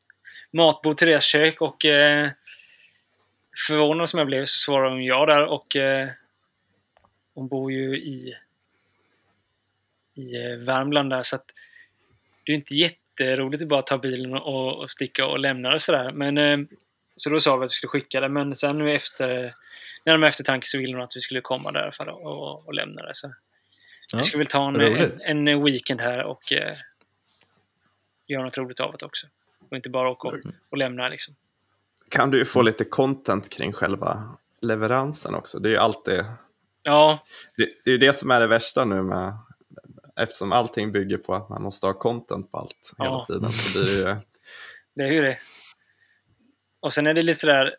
[0.51, 2.31] matbord till deras kök och eh,
[3.67, 6.09] förvånad som jag blev så svarade hon ja där och eh,
[7.35, 8.35] hon bor ju i
[10.15, 11.51] i eh, Värmland där så att
[12.45, 16.13] det är inte jätteroligt att bara ta bilen och, och sticka och lämna det sådär.
[16.13, 16.59] Men eh,
[17.17, 19.55] så då sa vi att vi skulle skicka det men sen nu efter
[20.05, 23.03] närmare eftertanke så ville hon att vi skulle komma där för att, och, och lämna
[23.03, 23.15] det.
[23.15, 23.33] Så
[24.13, 24.81] Ja, vi ska väl ta en,
[25.27, 26.75] en, en weekend här och eh,
[28.27, 29.27] göra något roligt av det också.
[29.69, 30.35] Och inte bara åka och,
[30.69, 31.35] och lämna liksom.
[32.11, 34.19] Kan du ju få lite content kring själva
[34.63, 35.59] leveransen också.
[35.59, 36.25] Det är ju alltid,
[36.83, 37.25] Ja,
[37.57, 39.33] det, det är ju det som är det värsta nu med,
[40.21, 43.25] eftersom allting bygger på att man måste ha content på allt hela Ja.
[43.29, 43.53] tiden.
[43.53, 44.17] Så det ju,
[44.95, 45.39] det är ju det.
[46.81, 47.77] Och sen är det lite sådär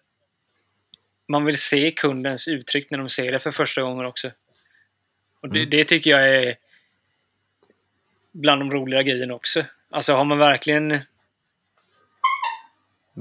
[1.27, 4.31] man vill se kundens uttryck när de ser det för första gången också.
[5.41, 6.55] Och det, det tycker jag är
[8.31, 9.65] bland de roliga grejerna också.
[9.89, 10.99] Alltså har man verkligen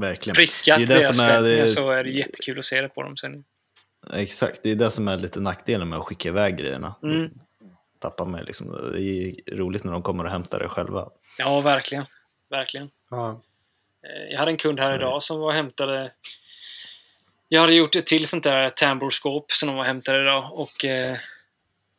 [0.01, 0.34] Verkligen.
[0.34, 3.03] prickat Det är det deras som är så är det jättekul att se det på
[3.03, 3.44] dem sen.
[4.14, 6.94] Exakt, det är det som är lite nackdelen med att skicka iväg grejerna.
[7.03, 7.30] Mm.
[7.99, 8.66] Tappar mig liksom.
[8.92, 11.09] Det är roligt när de kommer och hämtar det själva.
[11.38, 12.05] Ja, verkligen.
[12.51, 12.90] Verkligen.
[13.11, 13.40] ja.
[14.07, 16.12] Eh, Jag hade en kund här Så idag som var och hämtade...
[17.49, 21.16] Jag hade gjort ett till sånt där tambourskåp som de var hämtade idag och eh,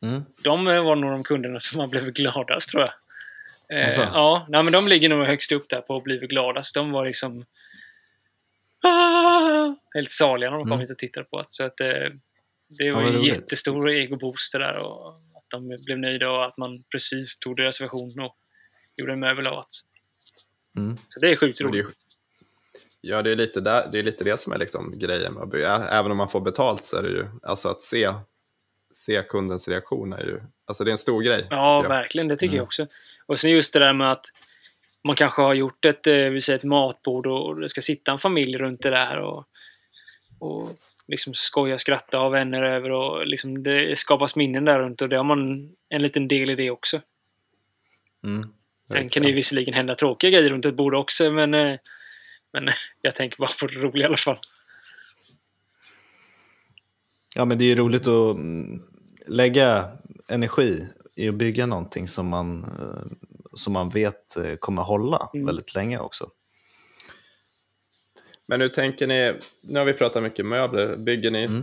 [0.02, 0.24] Mm.
[0.44, 2.92] de var nog de kunderna som har blivit gladast tror jag.
[3.78, 4.00] Eh, Alltså?
[4.12, 6.74] Ja, nej, men de ligger nog högst upp där på att bli gladast.
[6.74, 7.44] De var liksom
[9.94, 10.80] helt saliga när de kom Mm.
[10.80, 11.46] hit och tittade på det.
[11.48, 15.68] Så att, eh, det Ja, var vad en jättestor egoboost det där och att de
[15.84, 18.36] blev nöjda och att man precis tog deras version och
[18.96, 19.64] gjorde en möbel av
[20.74, 20.80] det.
[20.80, 20.96] Mm.
[21.08, 21.86] Så det är sjukt det roligt.
[23.00, 25.50] Ja, det är lite, där, det, är lite det som är liksom grejen med att
[25.50, 25.76] bygga.
[25.76, 28.08] Även om man får betalt så är det ju, alltså att se,
[28.92, 31.46] se kundens reaktion är ju, alltså det är en stor grej.
[31.50, 32.28] Ja, verkligen.
[32.28, 32.56] Det tycker Mm.
[32.56, 32.86] jag också.
[33.26, 34.26] Och sen just det där med att
[35.04, 38.12] man kanske har gjort ett, eh, vi säger ett matbord och och det ska sitta
[38.12, 39.44] en familj runt det där och,
[40.38, 40.68] och
[41.08, 45.16] liksom skoja, skratta, ha vänner över och liksom det skapas minnen där runt och det
[45.16, 47.00] har man en liten del i det också.
[48.24, 48.48] Mm.
[48.92, 51.78] Sen kan det ju visserligen hända tråkiga grejer runt ett bord också men, eh,
[52.52, 52.68] men
[53.02, 54.38] jag tänker bara på det roliga i alla fall.
[57.36, 58.82] Ja, men det är ju roligt att mm,
[59.28, 59.84] lägga
[60.32, 65.46] energi i att bygga någonting som man, eh, som man vet eh, kommer hålla Mm.
[65.46, 66.30] väldigt länge också.
[68.48, 71.62] Men hur tänker ni, nu har vi pratat mycket möbler, bygger ni Mm.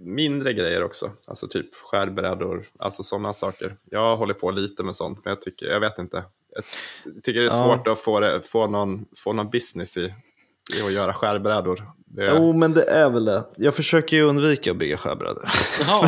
[0.00, 1.12] mindre grejer också?
[1.26, 3.76] Alltså typ skärbrädor, alltså sådana saker.
[3.90, 6.24] Jag håller på lite med sånt, men jag tycker, jag vet inte.
[6.54, 6.64] Jag
[7.22, 7.76] tycker det är Ja.
[7.76, 10.12] svårt att få, det, få, någon, få någon business i,
[10.78, 11.82] i att göra skärbrädor.
[12.06, 13.44] Det, Jo, men det är väl det.
[13.56, 15.48] Jag försöker ju undvika att bygga skärbrädor.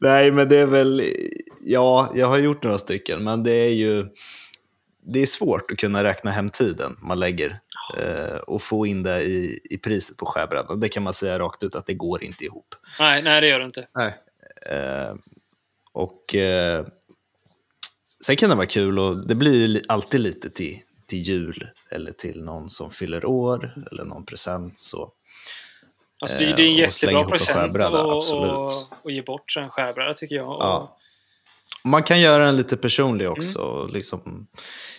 [0.00, 1.02] Nej, men det är väl...
[1.70, 4.06] Ja, jag har gjort några stycken, men det är ju...
[5.10, 7.60] Det är svårt att kunna räkna hem tiden man lägger
[7.98, 10.80] eh, och få in det i, i priset på skärbrädan.
[10.80, 12.74] Det kan man säga rakt ut att det går inte ihop.
[12.98, 13.86] nej, nej det gör det inte.
[13.94, 14.14] nej.
[14.70, 15.14] Eh,
[15.92, 16.86] och eh,
[18.24, 22.12] Sen kan det vara kul och det blir ju alltid lite till, till jul eller
[22.12, 24.78] till någon som fyller år eller någon present.
[24.78, 25.12] Så.
[26.22, 28.52] Alltså det, är en Eh, slänga jättebra en present att absolut.
[28.52, 28.72] och,
[29.04, 30.48] och ge bort en skärbräda tycker jag.
[30.48, 30.98] Och, Ja.
[31.84, 33.58] Man kan göra den lite personlig också.
[33.58, 34.46] och Liksom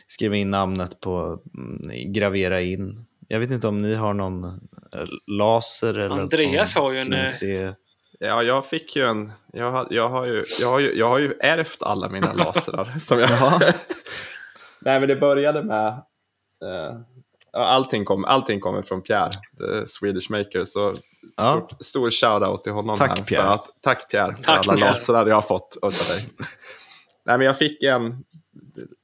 [0.08, 3.06] skriva in namnet på, mm, gravera in.
[3.28, 7.26] Jag vet inte om ni har någon eh, laser eller Andreas har ju en, eh,
[7.26, 7.74] CNC.
[8.20, 9.32] Ja, jag fick ju en...
[9.54, 12.86] Jag har, jag har, ju, jag har, ju, jag har ju ärvt alla mina lasrar.
[13.00, 13.30] som jag,
[14.80, 15.88] Nej, men det började med...
[16.64, 17.00] Eh,
[17.54, 20.66] allting, kom, allting kommer från Pierre, the Swedish Maker.
[20.66, 20.96] Så
[21.38, 21.52] Ja.
[21.68, 22.98] stort, stor shoutout till honom.
[22.98, 23.44] Tack, här Pierre.
[23.44, 24.90] För att, tack Pierre för Tack, alla Pierre.
[24.90, 26.30] lasrar jag har fått av dig.
[27.26, 28.24] Nej, men jag fick en,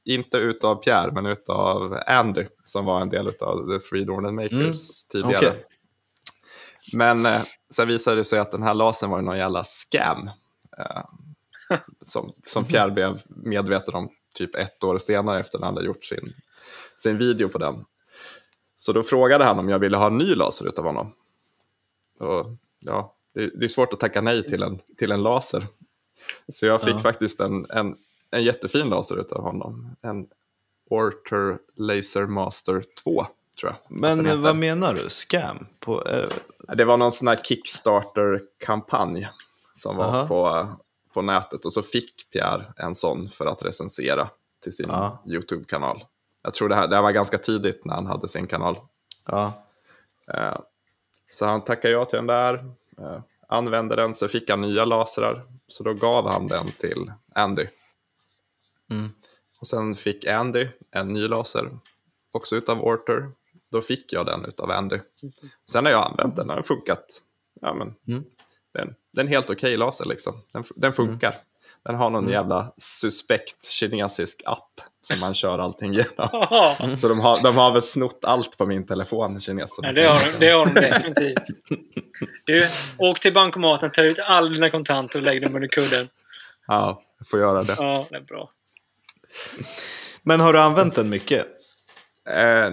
[0.04, 5.04] inte utav Pierre, men utav Andy som var en del av The Three Dorned Makers
[5.04, 5.36] tidigare.
[5.36, 5.64] okej.
[6.92, 7.40] Men eh,
[7.74, 10.30] sen visade det sig att den här lasern var någon jävla scam.
[10.78, 11.02] Eh,
[12.04, 16.04] som, som Pierre blev medveten om typ ett år senare efter att han hade gjort
[16.04, 16.32] sin,
[16.96, 17.84] sin video på den.
[18.76, 21.12] Så då frågade han om jag ville ha en ny laser utav honom.
[22.20, 22.46] Och,
[22.80, 25.66] ja, det, det är svårt att tacka nej till en, till en laser.
[26.48, 27.00] Så jag fick Ja.
[27.00, 27.96] faktiskt en, en,
[28.30, 29.96] en jättefin laser utav honom.
[30.02, 30.26] En
[30.90, 33.26] Orter Laser Master 2,
[33.60, 33.98] tror jag.
[34.00, 35.08] Men eh, vad menar du?
[35.08, 35.56] Scam?
[35.80, 36.28] På, eh,
[36.76, 39.28] Det var någon sån här Kickstarter-kampanj
[39.72, 40.26] som var Aha.
[40.26, 40.68] på,
[41.14, 44.28] på nätet och så fick Pierre en sån för att recensera
[44.62, 44.90] till sin.
[45.26, 46.04] YouTube-kanal.
[46.42, 48.78] Jag tror det här, det här var ganska tidigt när han hade sin kanal.
[49.26, 49.52] ja.
[51.36, 52.54] Så han tackade ja till den där,
[52.98, 55.46] eh, använde den, så fick han nya lasrar.
[55.68, 57.66] Så då gav han den till Andy.
[58.90, 59.08] Mm.
[59.60, 61.78] Och sen fick Andy en ny laser,
[62.32, 63.30] också utav Orter.
[63.70, 64.98] Då fick jag den utav Andy.
[65.70, 67.22] Sen har jag använt den, den har funkat.
[67.60, 68.24] Ja, men, Mm.
[68.74, 70.40] den, det är en helt okej laser liksom.
[70.52, 71.34] Den, den funkar.
[71.86, 74.70] Den har någon jävla suspekt kinesisk app
[75.00, 76.96] som man kör allting genom.
[76.98, 79.88] Så de har, de har väl snott allt på min telefon, kineserna.
[79.88, 81.42] Ja, det har de, det har de definitivt.
[82.46, 82.66] Du,
[82.98, 86.08] åk till bankomaten, ta ut alla dina kontanter och lägg dem under kudden.
[86.66, 87.74] Ja, jag får göra det.
[87.78, 88.50] Ja, det är bra.
[90.22, 91.46] Men har du använt den mycket?
[92.30, 92.70] Eh,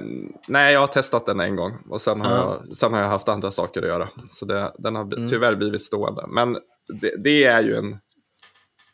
[0.48, 2.58] nej, jag har testat den en gång och sen har, Ja.
[2.68, 4.10] jag, sen har jag haft andra saker att göra.
[4.30, 6.26] Så det, den har bli- tyvärr blivit stående.
[6.28, 6.54] Men
[7.02, 7.98] det, det är ju en...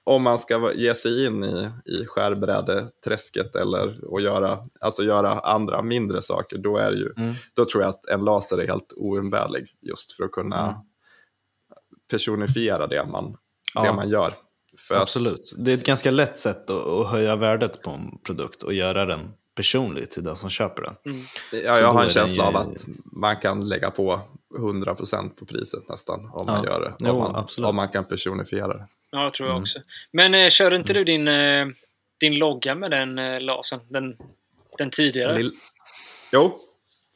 [0.09, 5.81] Om man ska ge sig in i, i skärbrädeträsket eller och göra, alltså göra andra
[5.81, 7.09] mindre saker, då, är det ju,
[7.53, 10.75] då tror jag att en laser är helt oumbärlig just för att kunna
[12.11, 13.37] personifiera det man, det
[13.73, 13.93] Ja.
[13.93, 14.33] man gör.
[14.77, 15.53] För att- Absolut.
[15.57, 19.05] Det är ett ganska lätt sätt att, att höja värdet på en produkt och göra
[19.05, 19.19] den
[19.55, 20.93] personlig till den som köper den.
[21.63, 24.21] Ja, Så jag har en det känsla av ju- att man kan lägga på
[24.57, 26.69] 100% på priset nästan om man Ja.
[26.69, 26.93] gör det.
[26.99, 27.69] Jo, Om man, absolut.
[27.69, 28.87] om man kan personifiera det.
[29.11, 29.55] Ja, det tror Mm.
[29.55, 29.79] jag också.
[30.11, 31.67] Men eh, körde inte du din, eh,
[32.19, 33.79] din logga med den eh, lasern?
[33.89, 34.17] Den,
[34.77, 35.37] den tidigare?
[35.37, 35.51] Lill...
[36.33, 36.55] Jo,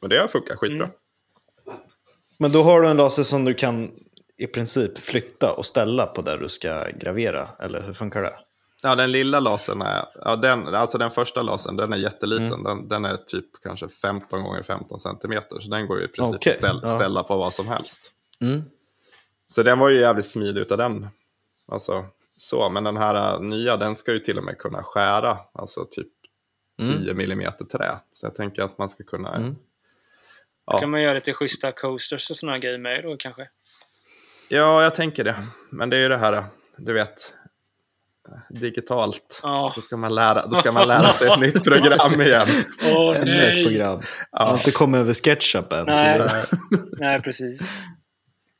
[0.00, 0.84] men det har funkat skitbra.
[0.84, 0.96] Mm.
[2.38, 3.90] Men då har du en laser som du kan
[4.38, 8.34] i princip flytta och ställa på där du ska gravera, eller hur funkar det?
[8.82, 12.52] Ja, den lilla lasern är, ja, den, alltså den första lasern, den är jätteliten.
[12.52, 12.64] Mm.
[12.64, 15.60] Den, den är typ kanske 15 gånger 15 centimeter.
[15.60, 16.88] Så den går ju i princip att ställ, ja.
[16.88, 18.12] ställa på vad som helst.
[18.40, 18.62] Mm.
[19.46, 21.08] Så den var ju jävligt smidig utav den.
[21.68, 22.04] Alltså,
[22.36, 25.84] så, men den här äh, nya, den ska ju till och med kunna skära, alltså
[25.84, 26.08] typ
[27.02, 27.98] 10 millimeter trä.
[28.12, 29.34] Så jag tänker att man ska kunna...
[29.34, 29.56] Mm.
[30.66, 30.80] Ja.
[30.80, 33.48] kan man göra lite schyssta coasters och såna grejer med då kanske?
[34.48, 35.36] Ja, jag tänker det.
[35.70, 36.44] Men det är ju det här,
[36.76, 37.34] du vet,
[38.50, 39.40] digitalt.
[39.42, 39.72] Ja.
[39.76, 42.46] Då, ska man lära, då ska man lära sig ett nytt program igen.
[42.96, 44.00] Åh Ännu ett program.
[44.32, 45.84] Jag har inte kommit över SketchUp än.
[45.86, 46.18] Nej.
[46.18, 46.46] Så det,
[46.98, 47.60] Nej, precis.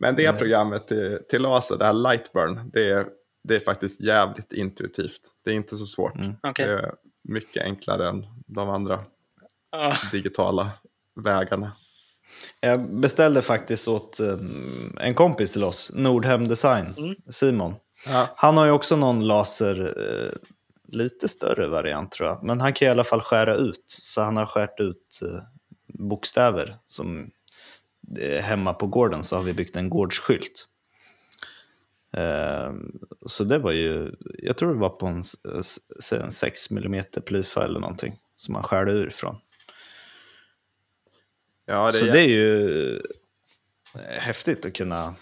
[0.05, 3.07] Men det programmet till, till laser, det här Lightburn, det är,
[3.49, 5.21] det är faktiskt jävligt intuitivt.
[5.45, 6.13] Det är inte så svårt.
[6.43, 6.67] Okej.
[6.67, 6.93] Det är
[7.29, 9.05] mycket enklare än de andra
[9.71, 9.97] Ja.
[10.13, 10.71] digitala
[11.25, 11.73] vägarna.
[12.61, 17.75] jag beställde faktiskt åt um, en kompis till oss, Nordhem Design, Simon.
[18.09, 18.29] Ja.
[18.37, 20.33] Han har ju också någon laser, eh,
[20.89, 22.43] lite större variant tror jag.
[22.43, 23.85] Men han kan i alla fall skära ut.
[23.87, 25.41] Så han har skärt ut eh,
[26.09, 26.77] bokstäver.
[26.87, 27.25] Som, eh,
[28.43, 30.69] hemma på gården så har vi byggt en gårdsskylt.
[32.17, 32.73] Eh,
[33.27, 34.13] så det var ju,
[34.43, 35.37] jag tror det var på en, s-
[35.99, 38.19] s- en 6 mm plyfa eller någonting.
[38.37, 39.37] Som han skärde ur ifrån.
[41.67, 43.01] Ja, det Så är, det är ju eh,
[44.21, 45.15] häftigt att kunna...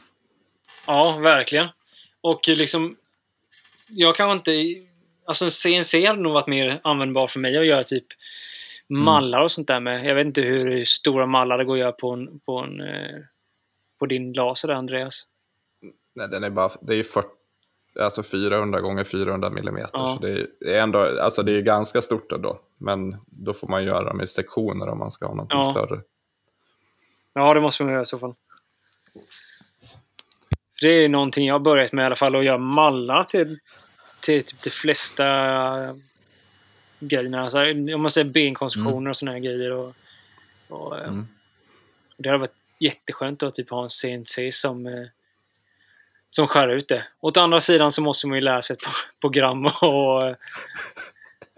[0.87, 1.69] ja, verkligen.
[2.21, 2.97] Och liksom,
[3.89, 4.83] jag kanske inte...
[5.25, 8.05] Alltså CNC hade nog varit mer användbar för mig att göra typ
[8.99, 10.05] mallar och sånt där med.
[10.05, 13.21] Jag vet inte hur stora mallar det går att göra på, en, på, en, eh,
[13.99, 15.27] på din laser där, Andreas.
[16.17, 17.29] nej, den är bara, det är ju 40,
[18.01, 19.91] alltså 400 gånger 400 millimeter.
[19.93, 20.17] Ja.
[20.21, 22.61] Så det är, ändå, alltså det är ju ganska stort ändå.
[22.79, 25.75] Men då får man göra dem i sektioner om man ska ha någonting Ja.
[25.75, 26.01] större.
[27.33, 28.35] Ja, det måste man göra i så fall.
[30.81, 33.59] Det är någonting jag har börjat med i alla fall, att göra mallar till,
[34.21, 35.25] till typ de flesta
[37.09, 37.43] grejerna.
[37.43, 37.59] Alltså,
[37.95, 39.73] om man säger benkonstruktioner och såna här grejer.
[39.73, 39.95] Och,
[40.69, 41.27] och, eh, Mm.
[42.17, 45.07] Det hade varit jätteskönt att typ ha en CNC som, eh,
[46.29, 47.05] som skär ut det.
[47.21, 48.83] Åt andra sidan så måste man ju lära sig ett
[49.21, 50.23] program och,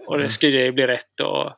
[0.07, 1.20] och det ska ju bli rätt.
[1.20, 1.53] Och,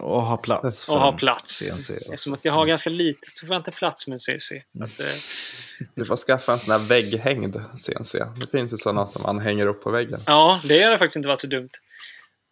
[0.00, 0.88] Och ha plats.
[0.88, 1.62] och ha plats.
[1.90, 4.62] Eftersom att jag har ganska lite så får jag inte plats med en CNC.
[4.78, 5.06] Så Att, eh,
[5.94, 8.18] Du får skaffa en sån här vägghängd CNC.
[8.40, 10.20] Det finns ju sådana som man hänger upp på väggen.
[10.26, 11.70] ja, det hade faktiskt inte varit så dumt.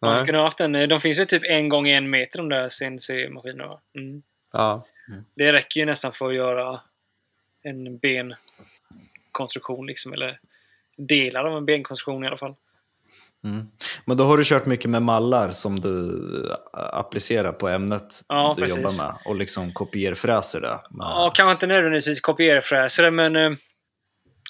[0.01, 0.25] Man Nej.
[0.25, 2.69] kunde ha haft en, de finns ju typ en gång i en meter de där
[2.69, 3.79] CNC-maskinerna.
[3.97, 4.21] Mm.
[4.53, 4.85] Ja.
[5.35, 6.81] Det räcker ju nästan för att göra
[7.63, 10.39] en benkonstruktion liksom, eller
[10.97, 12.55] delar av en benkonstruktion i alla fall.
[13.43, 13.65] Mm.
[14.05, 16.09] Men då har du kört mycket med mallar som du
[16.77, 18.77] eh, applicerar på ämnet Ja, du precis.
[18.77, 20.67] jobbar med och liksom kopierfräser det.
[20.89, 21.05] Med...
[21.05, 23.51] Ja, kanske inte nödvändigtvis kopierfräsare, men eh,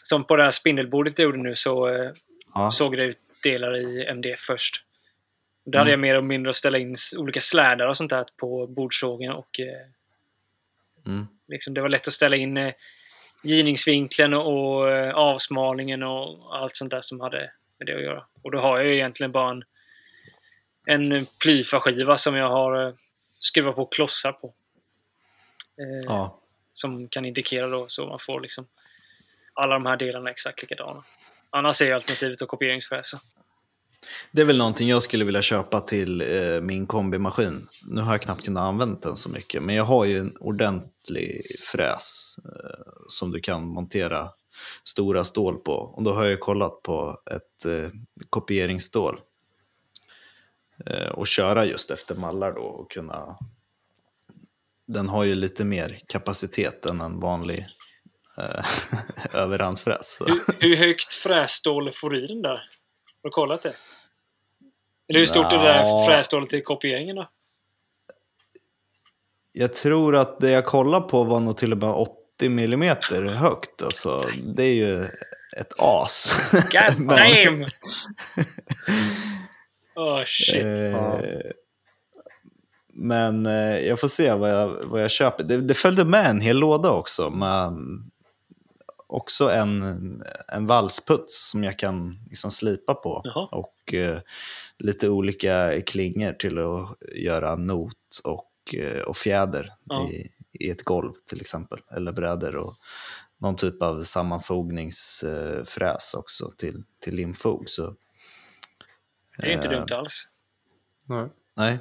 [0.04, 2.12] som på det här spindelbordet jag gjorde nu så eh,
[2.54, 2.72] Ja.
[2.72, 4.84] såg det ut delar i MDF först.
[5.72, 8.68] Där hade jag mer och mindre att ställa in olika slädar och sånt där på
[8.68, 9.88] bordsågen och eh,
[11.08, 11.28] Mm.
[11.48, 12.74] liksom, det var lätt att ställa in eh,
[13.44, 18.26] givningsvinkeln och, och eh, avsmalningen och allt sånt där som hade med det att göra.
[18.42, 19.64] Och då har jag ju egentligen bara en,
[20.86, 22.94] en plyfaskiva som jag har eh,
[23.40, 24.54] skruvat på klossar på.
[25.78, 26.40] Eh, Ja.
[26.74, 28.68] som kan indikera då så man får liksom
[29.54, 31.04] alla de här delarna exakt likadana.
[31.50, 33.22] Annars är alternativet att kopieringsfräsa.
[34.32, 37.68] Det är väl någonting jag skulle vilja köpa till eh, min kombimaskin.
[37.88, 41.42] Nu har jag knappt kunnat använda den så mycket, men jag har ju en ordentlig
[41.60, 44.30] fräs eh, som du kan montera
[44.84, 45.74] stora stål på.
[45.74, 47.90] Och då har jag ju kollat på ett eh,
[48.30, 49.20] kopieringsstål.
[50.86, 53.38] Eh, och köra just efter mallar då och kunna...
[54.88, 57.66] Den har ju lite mer kapacitet än en vanlig
[58.38, 58.66] eh,
[59.42, 60.22] överhandsfräs.
[60.26, 62.50] Hur, hur högt frässtål får du i den där?
[63.24, 63.74] Har du kollat det?
[65.12, 66.06] Eller hur stort är det där Nja.
[66.06, 67.30] frässtålet i kopieringen då?
[69.52, 72.12] Jag tror att det jag kollade på var nog till och med 80
[72.46, 72.96] mm
[73.28, 73.82] högt.
[73.84, 75.04] Alltså, det är ju
[75.58, 76.32] ett as.
[76.52, 77.66] God damn!
[79.96, 80.64] Oh shit.
[80.64, 81.16] eh,
[82.94, 85.44] men eh, jag får se vad jag, vad jag köper.
[85.44, 87.30] Det, det följde med en hel låda också.
[87.30, 87.74] Med
[89.12, 93.22] också en, en valsputs som jag kan liksom slipa på.
[93.24, 93.48] Jaha.
[93.52, 94.20] Och eh,
[94.78, 100.10] lite olika klingor till att göra not och, eh, och fjäder Ja.
[100.10, 100.28] i,
[100.66, 101.80] i ett golv till exempel.
[101.92, 102.76] Eller brädor och
[103.38, 107.70] någon typ av sammanfogningsfräs också till, till limfog.
[107.70, 107.96] Så,
[109.38, 110.28] Det är ju inte eh, dumt alls.
[111.10, 111.28] Nej.
[111.58, 111.80] nej.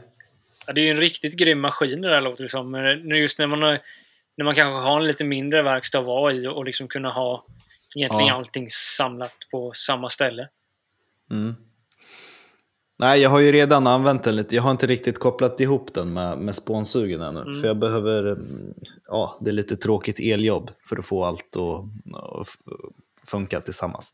[0.66, 2.70] Ja, det är ju en riktigt grym maskin det där låter det som.
[2.70, 3.80] Men nu just när man, har,
[4.36, 7.44] när man kanske har en lite mindre verkstad att vara i och liksom kunna ha
[7.96, 8.34] egentligen Ja.
[8.34, 10.48] allting samlat på samma ställe.
[11.30, 11.54] Mm.
[12.98, 14.56] Nej, jag har ju redan använt den lite.
[14.56, 17.40] Jag har inte riktigt kopplat ihop den med, med spånsugen ännu.
[17.40, 17.60] Mm.
[17.60, 18.74] För jag behöver, mm,
[19.06, 22.48] ja, det är lite tråkigt eljobb för att få allt att
[23.26, 24.12] funka tillsammans.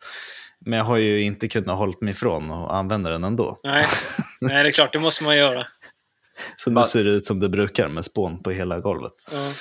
[0.58, 3.60] Men jag har ju inte kunnat hålla mig ifrån att använda den ändå.
[3.64, 3.86] Nej,
[4.40, 5.66] Nej det är klart, det måste man göra.
[6.56, 9.12] Så nu ser det ut som det brukar med spån på hela golvet.
[9.32, 9.52] Ja.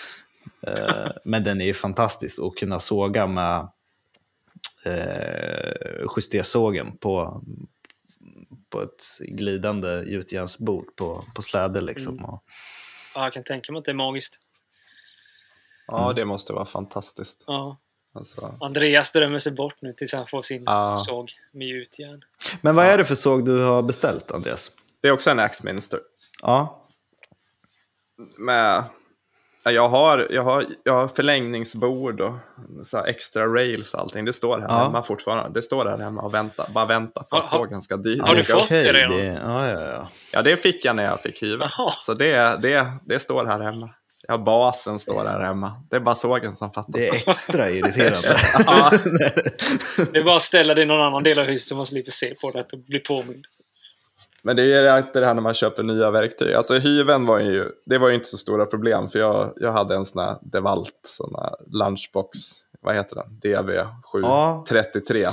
[0.68, 3.68] Eh, Men den är ju fantastisk att kunna såga med
[4.86, 7.42] eh, justersågen på,
[8.70, 11.82] på ett glidande gjutjärnsbord på, på släde.
[11.82, 12.14] Liksom.
[12.14, 12.26] Mm.
[12.26, 12.42] Ja,
[13.16, 14.38] jag kan tänka mig att det är magiskt.
[15.88, 17.44] Ja, det måste vara fantastiskt.
[17.48, 17.78] Ja.
[18.14, 20.98] Alltså, Andreas drömmer sig bort nu tills han får sin Ja.
[20.98, 22.24] såg med gjutjärn.
[22.62, 24.72] Men vad är det för såg du har beställt, Andreas?
[25.02, 26.00] det är också en Axminster.
[26.42, 26.88] Ja,
[28.38, 28.84] Med,
[29.74, 32.34] jag, har, jag, har, jag har förlängningsbord och
[32.84, 34.26] så här extra rails och allting.
[34.26, 34.84] Det står här Ja.
[34.84, 35.60] hemma fortfarande.
[35.60, 36.66] Det står här hemma och väntar.
[36.74, 38.26] Bara vänta på att sågen ska dyka.
[38.26, 39.26] Har du fått det okej, redan?
[39.52, 40.10] ja, ja, ja.
[40.32, 41.42] Ja, det fick jag när jag fick.
[41.44, 41.94] Jaha.
[42.00, 43.90] Så det, det, det står här hemma.
[44.28, 45.72] Ja, basen står här hemma.
[45.90, 46.96] Det är bara sågen som fattas.
[46.96, 48.36] Det är extra irriterande.
[48.66, 48.92] ja,
[50.14, 52.12] Det är bara att ställa det i någon annan del av huset så man slipper
[52.12, 53.46] se på det och bli påmind.
[54.46, 56.54] Men det är ju alltid det här när man köper nya verktyg.
[56.54, 59.96] Alltså hyveln var ju, det var ju inte så stora problem för jag, jag hade
[59.96, 62.40] en sån här DeWalt, sån här lunchbox,
[62.82, 63.40] vad heter den?
[63.42, 65.30] DV733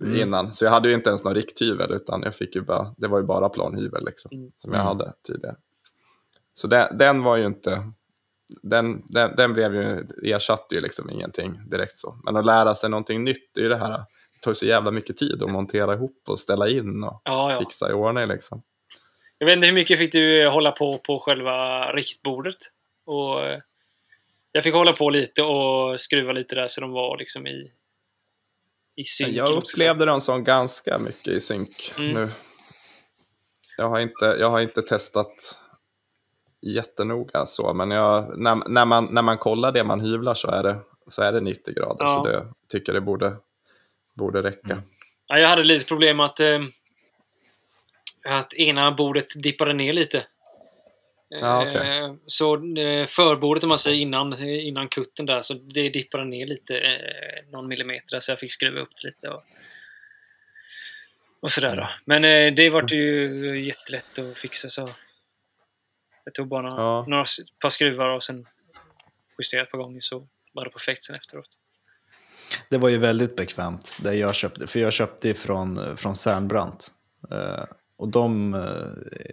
[0.00, 0.16] Mm.
[0.20, 0.52] innan.
[0.52, 3.18] Så jag hade ju inte ens någon rikthyvel utan jag fick ju bara, det var
[3.18, 4.50] ju bara planhyvel liksom, Mm.
[4.56, 5.56] som jag hade tidigare.
[6.52, 7.92] Så den, den var ju inte,
[8.62, 12.18] den, den, den blev ju, ersatte ju liksom ingenting direkt så.
[12.24, 14.04] Men att lära sig någonting nytt, det är ju det här,
[14.40, 17.58] tar så jävla mycket tid att montera ihop och ställa in och Ja, ja.
[17.58, 18.62] fixa i ordning liksom.
[19.38, 22.56] Jag vet inte hur mycket fick du hålla på på själva riktbordet?
[23.06, 23.58] Och eh,
[24.52, 27.72] jag fick hålla på lite och skruva lite där så de var liksom i,
[28.96, 29.32] i synk.
[29.32, 32.12] Jag upplevde dem som ganska mycket i synk Mm.
[32.14, 32.28] nu.
[33.78, 35.62] Jag har, inte, jag har inte testat
[36.62, 40.62] jättenoga så, men jag, när, när, man, när man kollar det man hyvlar så är
[40.62, 40.76] det,
[41.06, 42.14] så är det 90 grader, Ja.
[42.14, 43.36] så det tycker det borde,
[44.16, 44.82] borde räcka.
[45.26, 46.60] Ja, jag hade lite problem att, eh,
[48.24, 50.26] att ena bordet dippade ner lite.
[51.28, 51.98] Ja, okej.
[51.98, 56.46] Eh, Så eh, förbordet om man säger innan, innan kutten där, så det dippade ner
[56.46, 59.28] lite, eh, någon millimeter där, så jag fick skruva upp det lite.
[59.28, 59.44] Och,
[61.40, 61.88] och sådär då.
[62.04, 64.90] Men eh, det vart ju jättelätt att fixa så.
[66.24, 67.04] Jag tog bara några, Ja.
[67.08, 67.24] några
[67.60, 68.46] par skruvar och sen
[69.38, 71.48] justerat på gången så var det perfekt sen efteråt.
[72.68, 76.88] Det var ju väldigt bekvämt där jag köpte, för jag köpte från, från Cernbrandt.
[77.32, 77.64] Eh,
[77.98, 78.60] och de, eh,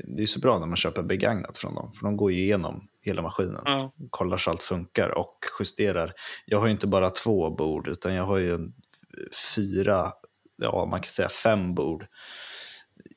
[0.04, 2.88] det är så bra när man köper begagnat från dem, för de går ju igenom
[3.02, 3.62] hela maskinen.
[3.66, 3.94] Ja.
[4.10, 6.14] kollar så allt funkar och justerar.
[6.46, 8.74] Jag har ju inte bara två bord, utan jag har ju en
[9.56, 10.12] fyra,
[10.62, 12.06] ja man kan säga fem bord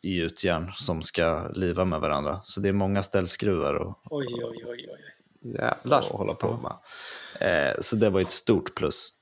[0.03, 2.41] i utjärn som ska liva med varandra.
[2.43, 5.53] Så det är många ställskruvar och, Oj, oj, oj, oj.
[5.53, 5.99] Jävlar.
[5.99, 6.73] att hålla på med.
[7.69, 9.13] Eh, så det var ett stort plus.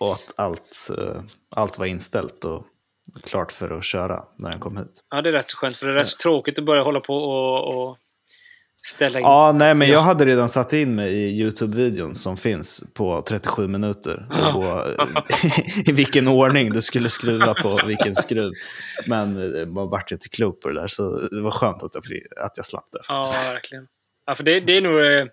[0.00, 1.22] Och att allt, eh,
[1.56, 2.66] allt var inställt och
[3.24, 5.04] klart för att köra när den kom hit.
[5.10, 7.00] Ja, det är rätt så skönt, för det är rätt så tråkigt att börja hålla
[7.00, 7.98] på och, och
[8.86, 9.24] ställa in.
[9.24, 13.68] Ja, nej, men jag hade redan satt in mig i YouTube-videon som finns på 37
[13.68, 14.26] minuter.
[14.54, 15.04] Och
[15.88, 18.52] I vilken ordning du skulle skruva på vilken skruv.
[19.06, 22.44] Men eh, man vart inte klok på det där, så det var skönt att jag,
[22.44, 23.06] att jag slapp det.
[23.06, 23.38] Faktiskt.
[23.44, 23.86] Ja, verkligen.
[24.26, 25.30] Ja, för det, det är nog...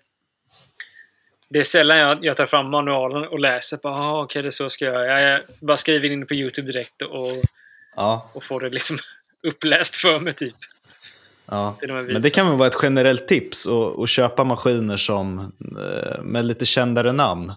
[1.50, 4.50] Det är sällan jag, jag tar fram manualen och läser på ah, okej, det är
[4.50, 5.20] så ska jag göra.
[5.20, 7.28] Jag, bara skriver in det på YouTube direkt och,
[7.96, 8.98] Ja, och får det liksom
[9.48, 10.54] uppläst för mig, typ.
[11.50, 11.76] ja.
[11.80, 15.38] Det de Men det kan väl vara ett generellt tips att, att köpa maskiner som,
[15.78, 17.52] eh, med lite kändare namn.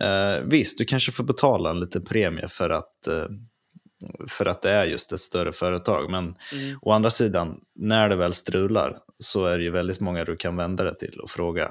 [0.00, 3.24] Eh, visst, du kanske får betala en liten premie för att, eh,
[4.28, 6.10] för att det är just ett större företag.
[6.10, 6.78] Men Mm.
[6.82, 10.56] å andra sidan, när det väl strular så är det ju väldigt många du kan
[10.56, 11.70] vända dig till och fråga.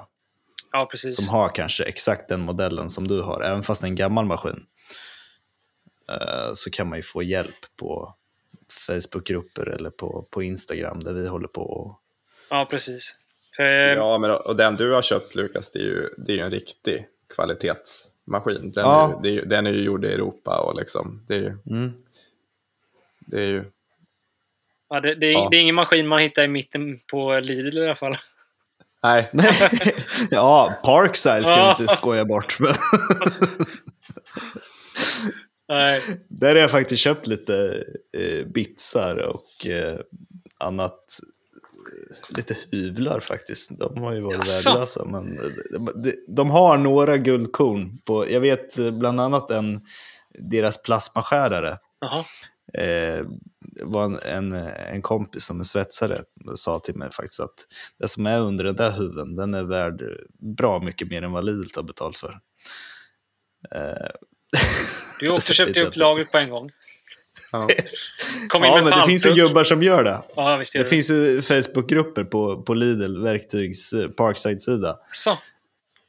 [0.72, 1.16] Ja, precis.
[1.16, 4.26] Som har kanske exakt den modellen som du har, även fast det är en gammal
[4.26, 4.66] maskin.
[6.10, 8.16] Eh, så kan man ju få hjälp på
[8.88, 12.00] Facebookgrupper eller på, på Instagram där vi håller på och
[12.50, 13.16] Ja, precis.
[13.56, 16.42] För, Ja, men och den du har köpt Lukas, det är ju, det är ju
[16.44, 17.06] en riktig
[17.36, 18.72] kvalitetsmaskin.
[18.72, 19.08] Den, Ja.
[19.08, 21.40] är, ju, det är, ju- den är ju gjord i Europa och liksom, det är
[21.40, 21.48] ju...
[21.70, 21.92] Mm.
[23.20, 23.64] Det är ju
[24.90, 25.48] ja, det, det, är, Ja.
[25.52, 28.18] det är ingen maskin man hittar i mitten på Lidl i alla fall.
[29.04, 29.30] Nej,
[30.32, 32.60] ja, Parkside ska vi inte skoja bort.
[32.60, 32.74] Men
[35.70, 36.02] Nej.
[36.30, 37.84] där har jag faktiskt köpt lite
[38.18, 40.00] eh, bitsar och eh,
[40.60, 40.93] annat.
[40.93, 43.80] eh, Lite hyvlar faktiskt.
[43.80, 44.70] De har ju varit Jaså?
[44.70, 45.06] värdelösa.
[45.06, 45.36] Men
[45.72, 47.97] de, de, de har några guldkorn.
[48.06, 49.82] På, jag vet eh, bland annat en,
[50.39, 51.78] deras plasmaskärare.
[52.00, 52.24] Jaha.
[52.74, 53.26] Eh,
[53.84, 54.54] var en, en,
[54.94, 56.22] en kompis som är svetsare
[56.56, 57.56] sa till mig faktiskt att
[58.00, 60.02] det som är under den där huven, den är värd
[60.58, 62.38] bra mycket mer än vad Lidl tar betalt för.
[63.76, 64.10] Eh,
[65.20, 66.72] Du har också Så köpt lite upp lagret på en gång.
[67.52, 67.68] ja.
[68.50, 70.22] Kom in ja, med men det finns ju gubbar som gör det.
[70.36, 74.96] Ja, visst gör Det finns ju Facebookgrupper på, på Lidl verktygs eh, Parkside-sida.
[75.12, 75.38] Så.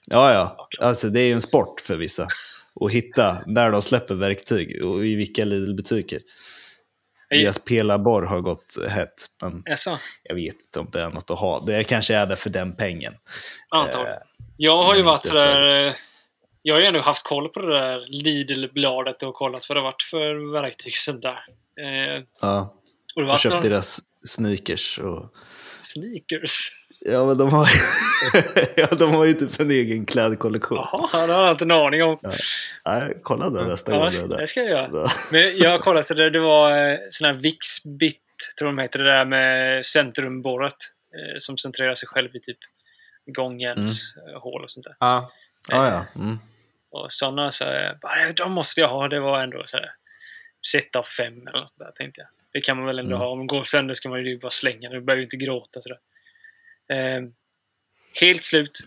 [0.06, 0.68] Ja, ja.
[0.80, 2.26] Alltså, det är ju en sport för vissa.
[2.80, 6.20] Att hitta när de släpper verktyg och i vilka Lidl-butiker.
[7.30, 9.98] Deras pelarborr har gått hett, men Jaså?
[10.22, 11.60] jag vet inte om det är något att ha.
[11.60, 13.12] Det kanske är det för den pengen.
[13.68, 14.06] Antagligen.
[14.16, 14.22] Eh,
[14.56, 15.86] Jag har ju varit sådär...
[15.86, 15.94] eh,
[16.62, 20.02] Jag har ju ändå haft koll på det där Lidl-bladet och kollat vad det varit
[20.02, 21.38] för verktyg sånt där.
[21.80, 22.74] Eh, Ja,
[23.16, 24.98] och och köpt någon deras sneakers.
[24.98, 25.32] Och...
[25.76, 26.72] sneakers.
[27.06, 27.66] Ja, men de har,
[28.76, 30.78] ja, de har ju typ en egen klädkollektion.
[30.78, 32.18] Jaha, det har jag inte en aning om.
[32.84, 34.38] Nej, kolla där nästa Ja, gång det ska- där.
[34.38, 34.88] det ska jag göra.
[34.92, 35.06] Ja.
[35.32, 38.20] Men jag har kollat, så det, det var eh, sån här Vixbit,
[38.58, 40.76] tror de heter, det där med centrumborret.
[41.14, 42.58] Eh, som centrerar sig själv i typ
[43.26, 44.94] gångjärnshål och sånt där.
[45.00, 45.30] Ja.
[45.68, 46.20] Ja, ja.
[46.22, 46.36] Mm.
[46.90, 47.64] Och sådana så
[48.02, 49.08] bara, de måste jag ha.
[49.08, 49.92] Det var ändå så här,
[50.72, 52.28] set av fem eller något där tänkte jag.
[52.52, 53.20] Det kan man väl ändå Mm.
[53.20, 53.26] ha.
[53.28, 54.94] Om det går sönder ska man ju bara slänga det.
[54.94, 55.98] Du behöver ju inte gråta sådär.
[56.90, 57.22] Eh,
[58.20, 58.78] helt slut.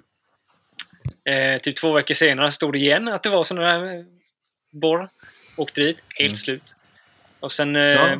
[1.30, 4.04] Eh, typ två veckor senare stod det igen att det var sådana där eh,
[4.72, 5.10] borr.
[5.58, 6.36] Åkte dit, helt Mm.
[6.36, 6.76] slut.
[7.40, 7.76] Och sen...
[7.76, 8.18] Ja.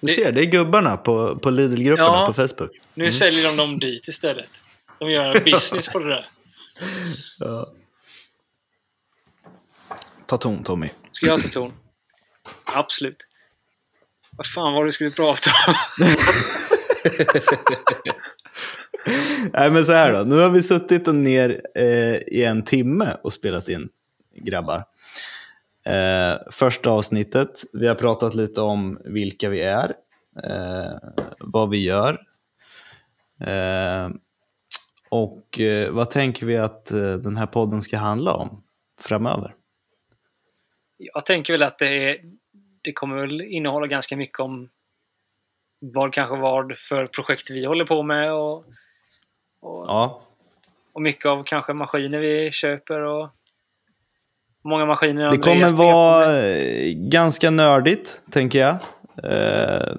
[0.00, 2.26] Du ser, det är gubbarna på, på Lidl-grupperna Ja.
[2.26, 2.70] på Facebook.
[2.94, 4.62] Nu säljer de dem dit istället.
[4.98, 6.26] De gör business på det där.
[7.38, 7.72] Ja.
[10.26, 10.88] Ta ton, Tommy.
[11.10, 11.72] Ska jag ta ton?
[12.74, 13.16] Absolut.
[14.30, 15.74] Vad fan var det du skulle prata om?
[19.52, 20.24] Nej, men så här då.
[20.24, 23.88] Nu har vi suttit ner eh, i en timme och spelat in,
[24.34, 24.84] grabbar.
[25.86, 27.64] Eh, första avsnittet.
[27.72, 29.94] Vi har pratat lite om vilka vi är,
[30.44, 30.96] eh,
[31.38, 32.20] vad vi gör.
[33.40, 34.08] Eh,
[35.10, 38.62] och eh, vad tänker vi att eh, den här podden ska handla om
[39.00, 39.54] framöver?
[40.98, 42.18] Jag tänker väl att det, är,
[42.82, 44.68] det kommer väl innehålla ganska mycket om
[45.78, 48.64] vad kanske vad för projekt vi håller på med och
[49.66, 50.20] och, Ja,
[50.92, 53.28] och mycket av kanske maskiner vi köper och
[54.64, 58.76] många maskiner det kommer vara eh, ganska nördigt, tänker jag.
[59.24, 59.96] Eh,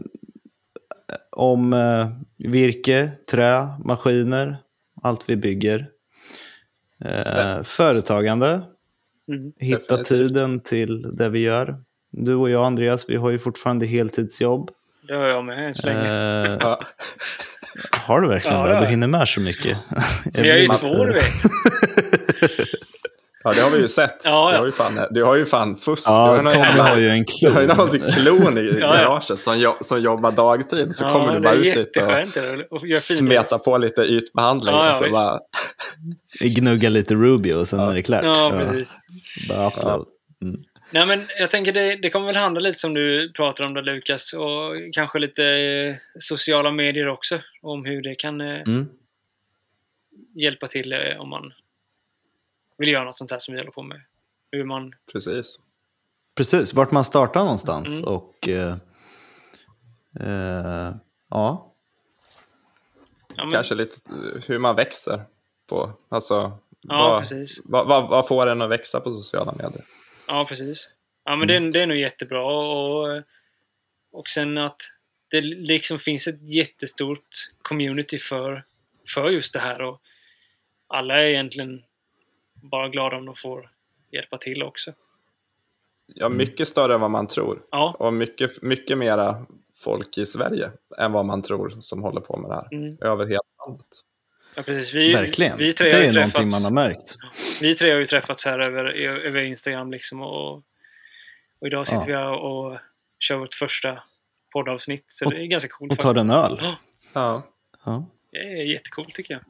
[1.32, 2.08] om eh,
[2.50, 4.58] virke, trä, maskiner,
[5.04, 5.88] allt vi bygger.
[7.06, 8.62] Eh, företagande,
[9.30, 9.52] Mm.
[9.60, 10.08] hitta Definitivt.
[10.08, 11.76] tiden till det vi gör.
[12.12, 14.70] Du och jag, Andreas, vi har ju fortfarande heltidsjobb.
[15.08, 16.58] Det har jag med än så länge.
[17.92, 18.74] Ja, har du verkligen Ja, det?
[18.74, 18.90] Du jag.
[18.90, 19.78] hinner med så mycket.
[20.34, 21.16] Vi är ju två, vet.
[23.44, 24.22] ja, det har vi ju sett.
[24.24, 24.58] Ja, ja.
[24.58, 26.10] Du, har ju fan, du har ju fan fusk.
[26.10, 27.78] Ja, Tommy har ju en Du har ju klon.
[27.78, 30.96] någon klon i Ja, garaget som, jo, som jobbar dagtid.
[30.96, 34.76] Så Ja, kommer du bara ut dit och och gör fina- smeta på lite ytbehandling.
[34.76, 35.40] Ja, ja, och så bara,
[36.40, 38.24] Gnugga lite Ruby och sen är det klart.
[38.24, 38.98] Ja, precis.
[39.50, 40.06] Bara upload.
[40.92, 43.82] Nej, men jag tänker det, det kommer väl handla lite som du pratar om där
[43.82, 47.42] Lukas och kanske lite eh, sociala medier också.
[47.62, 48.86] Om hur det kan eh, Mm.
[50.36, 51.54] hjälpa till eh, om man
[52.78, 54.02] vill göra något sånt här som vi håller på med.
[54.52, 54.94] Hur man...
[55.14, 55.60] precis.
[56.36, 58.14] Precis, vart man startar någonstans Mm.
[58.14, 58.48] och...
[58.48, 58.76] Eh,
[60.20, 60.92] eh,
[61.30, 61.74] ja,
[63.36, 63.96] Ja, men, Kanske lite
[64.48, 65.22] hur man växer.
[65.70, 66.34] På, alltså,
[66.82, 67.62] ja vad, precis.
[67.66, 69.82] vad, vad, vad får en att växa på sociala medier?
[70.28, 70.92] Ja, precis.
[71.26, 71.64] Ja, men Mm.
[71.72, 72.46] det, det är nog jättebra.
[72.46, 73.24] Och,
[74.12, 74.82] och sen att
[75.30, 77.28] det liksom finns ett jättestort
[77.62, 78.64] community för,
[79.14, 79.82] för just det här.
[79.82, 80.02] Och
[80.88, 81.84] alla är egentligen
[82.54, 83.72] bara glada om de får
[84.12, 84.94] hjälpa till också.
[86.06, 87.64] Ja, mycket större än vad man tror.
[87.72, 89.46] Ja, Och mycket, mycket mera
[89.76, 92.68] folk i Sverige än vad man tror som håller på med det här.
[92.72, 92.98] Mm.
[93.02, 93.88] Över hela landet.
[94.58, 94.94] Ja precis.
[94.94, 95.58] Vi, verkligen.
[95.58, 97.16] Vi tre det har är ju någonting träffats, man har märkt.
[97.62, 98.86] Vi tre har ju träffats här över,
[99.28, 100.56] över Instagram liksom och,
[101.62, 102.32] och idag sitter Ja.
[102.32, 102.80] vi och
[103.20, 104.04] kör vårt första
[104.54, 105.06] poddavsnitt.
[105.08, 105.92] Så det är ganska coolt.
[105.92, 106.58] Och tar en öl.
[106.62, 106.78] Ja.
[107.14, 107.44] Ja.
[107.86, 108.06] Ja.
[108.32, 109.44] Det är jättecoolt tycker jag.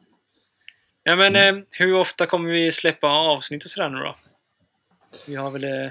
[1.03, 4.15] Ja, men eh, hur ofta kommer vi släppa avsnitt och sådär nu då?
[5.27, 5.89] Vi har väl eh,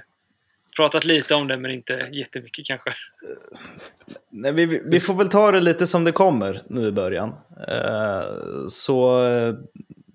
[0.77, 2.95] pratat lite om det, men inte jättemycket kanske.
[4.31, 7.29] Nej, vi, vi får väl ta det lite som det kommer nu i början.
[7.69, 8.23] Eh,
[8.69, 9.55] så eh,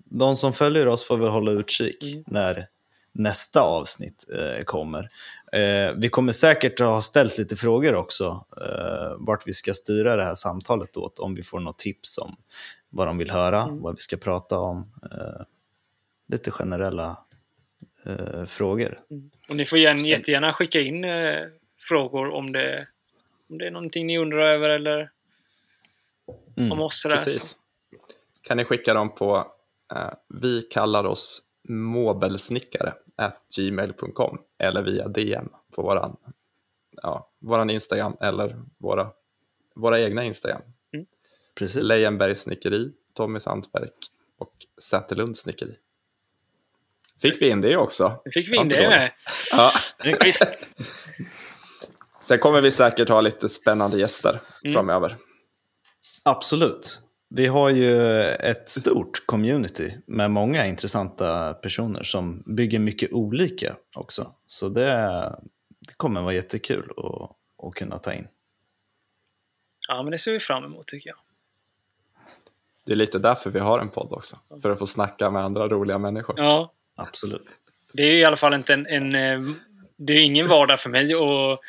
[0.04, 2.24] de som följer oss får väl hålla utkik Mm.
[2.26, 2.66] när
[3.14, 5.08] nästa avsnitt eh, kommer.
[5.52, 10.16] Eh, vi kommer säkert att ha ställt lite frågor också, eh, vart vi ska styra
[10.16, 12.34] det här samtalet åt, om vi får något tips om
[12.90, 13.82] vad de vill höra, Mm.
[13.82, 14.78] vad vi ska prata om.
[15.12, 15.42] Eh,
[16.28, 17.18] lite generella
[18.06, 18.98] eh, frågor.
[19.52, 21.44] Och ni får gärna, Sen- jättegärna skicka in eh,
[21.88, 22.86] frågor om det,
[23.50, 25.10] om det är någonting ni undrar över eller
[26.58, 26.72] Mm.
[26.72, 27.00] om oss.
[27.02, 27.08] Så.
[27.08, 27.56] Precis.
[28.42, 29.36] Kan ni skicka dem på
[29.94, 32.92] eh, vi kallar oss mobelsnickare
[33.56, 36.16] gmail.com eller via DM på våran,
[37.02, 39.10] ja, våran Instagram eller våra,
[39.74, 40.62] våra egna Instagram.
[41.54, 41.82] Precis.
[41.82, 43.94] Lejenbergs snickeri, Tommys hantverk
[44.38, 44.52] och
[44.82, 45.74] Säterlunds snickeri.
[47.22, 48.20] Fick vi in det också?
[48.34, 49.10] Fick vi Ja, in det med.
[49.50, 49.72] Ja.
[52.24, 54.74] Sen kommer vi säkert ha lite spännande gäster Mm.
[54.74, 55.16] framöver.
[56.24, 57.02] Absolut.
[57.34, 64.34] Vi har ju ett stort community med många intressanta personer som bygger mycket olika också.
[64.46, 64.86] Så det,
[65.88, 67.30] det kommer vara jättekul att,
[67.66, 68.28] att kunna ta in.
[69.88, 71.18] Ja, men det ser vi fram emot tycker jag.
[72.86, 74.38] Det är lite därför vi har en podd också.
[74.62, 76.34] För att få snacka med andra roliga människor.
[76.38, 77.60] Ja, Absolut.
[77.92, 78.86] det är i alla fall inte en...
[78.86, 79.40] en eh,
[79.96, 81.60] det är ingen vardag för mig att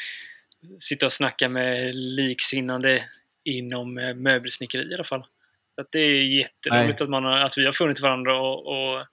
[0.80, 3.10] sitta och snacka med liksinnande
[3.44, 5.26] inom eh, möbelsnickeri i alla fall.
[5.76, 9.08] Så att det är jätteroligt att, man har, att vi har funnit varandra och, och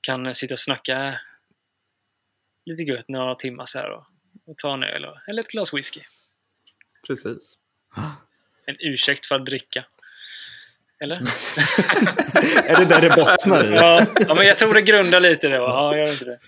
[0.00, 1.20] kan sitta och snacka
[2.66, 4.04] lite gött några timmar så här och,
[4.46, 6.00] och ta en öl och, eller ett glas whisky.
[7.06, 7.58] Precis.
[8.66, 9.84] En ursäkt för att dricka.
[11.04, 11.16] Eller?
[12.64, 13.74] Är det där det bottnar i?
[13.74, 15.66] ja, ja, men jag tror det grundar lite det va?
[15.68, 16.38] Ja, gör det inte det?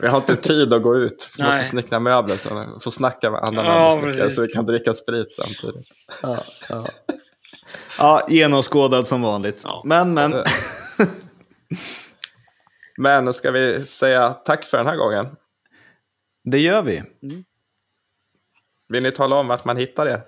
[0.00, 1.30] Vi har inte tid att gå ut.
[1.36, 1.66] Vi måste Nej.
[1.66, 4.36] snickra möbler så vi får snacka med andra Ja, precis.
[4.36, 5.88] så vi kan dricka sprit samtidigt.
[6.22, 6.86] Ja, ja.
[7.98, 9.62] ja genomskådad som vanligt.
[9.64, 9.82] Ja.
[9.84, 10.32] Men, men.
[12.96, 15.26] Men ska vi säga tack för den här gången?
[16.44, 17.02] Det gör vi.
[18.88, 20.22] Vill ni tala om vart man hittar er?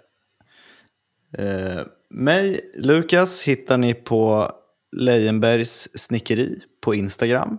[1.39, 4.51] Eh, mig, Lukas, hittar ni på
[4.97, 7.59] Lejenbergs snickeri på Instagram.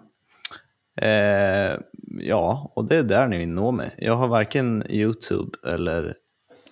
[1.01, 1.77] Eh,
[2.19, 3.95] ja, och det är där ni når mig.
[3.97, 6.15] Jag har varken YouTube eller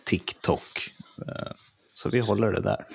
[0.04, 0.90] TikTok.
[1.28, 1.52] Eh,
[1.92, 2.86] så vi håller det där.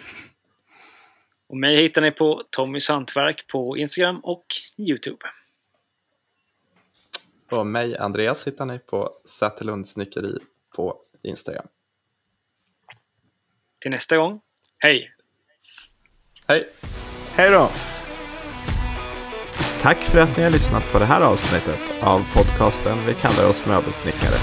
[1.48, 4.44] Och mig hittar ni på Tommys hantverk på Instagram och
[4.78, 5.26] YouTube.
[7.50, 10.38] Och mig, Andreas, hittar ni på Säterlund snickeri
[10.76, 11.66] på Instagram.
[13.80, 14.40] Till nästa gång,
[14.80, 15.10] hej!
[16.48, 16.62] Hej!
[17.34, 17.70] Hej då!
[19.80, 23.66] Tack för att ni har lyssnat på det här avsnittet av podcasten Vi kallar oss
[23.66, 24.38] möbelsnickare.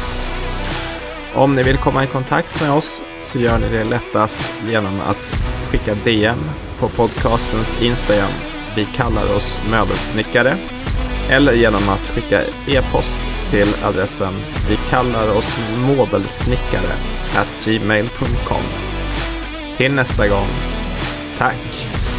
[1.35, 5.33] Om ni vill komma i kontakt med oss så gör ni det lättast genom att
[5.71, 6.39] skicka DM
[6.79, 8.31] på podcastens Instagram.
[8.75, 10.57] Vi kallar oss möbelsnickare.
[11.29, 14.33] Eller genom att skicka e-post till adressen
[14.69, 16.93] vi kallar oss mobelsnickare
[17.35, 18.86] at gmail.com.
[19.77, 20.47] Till nästa gång.
[21.37, 22.16] Tack!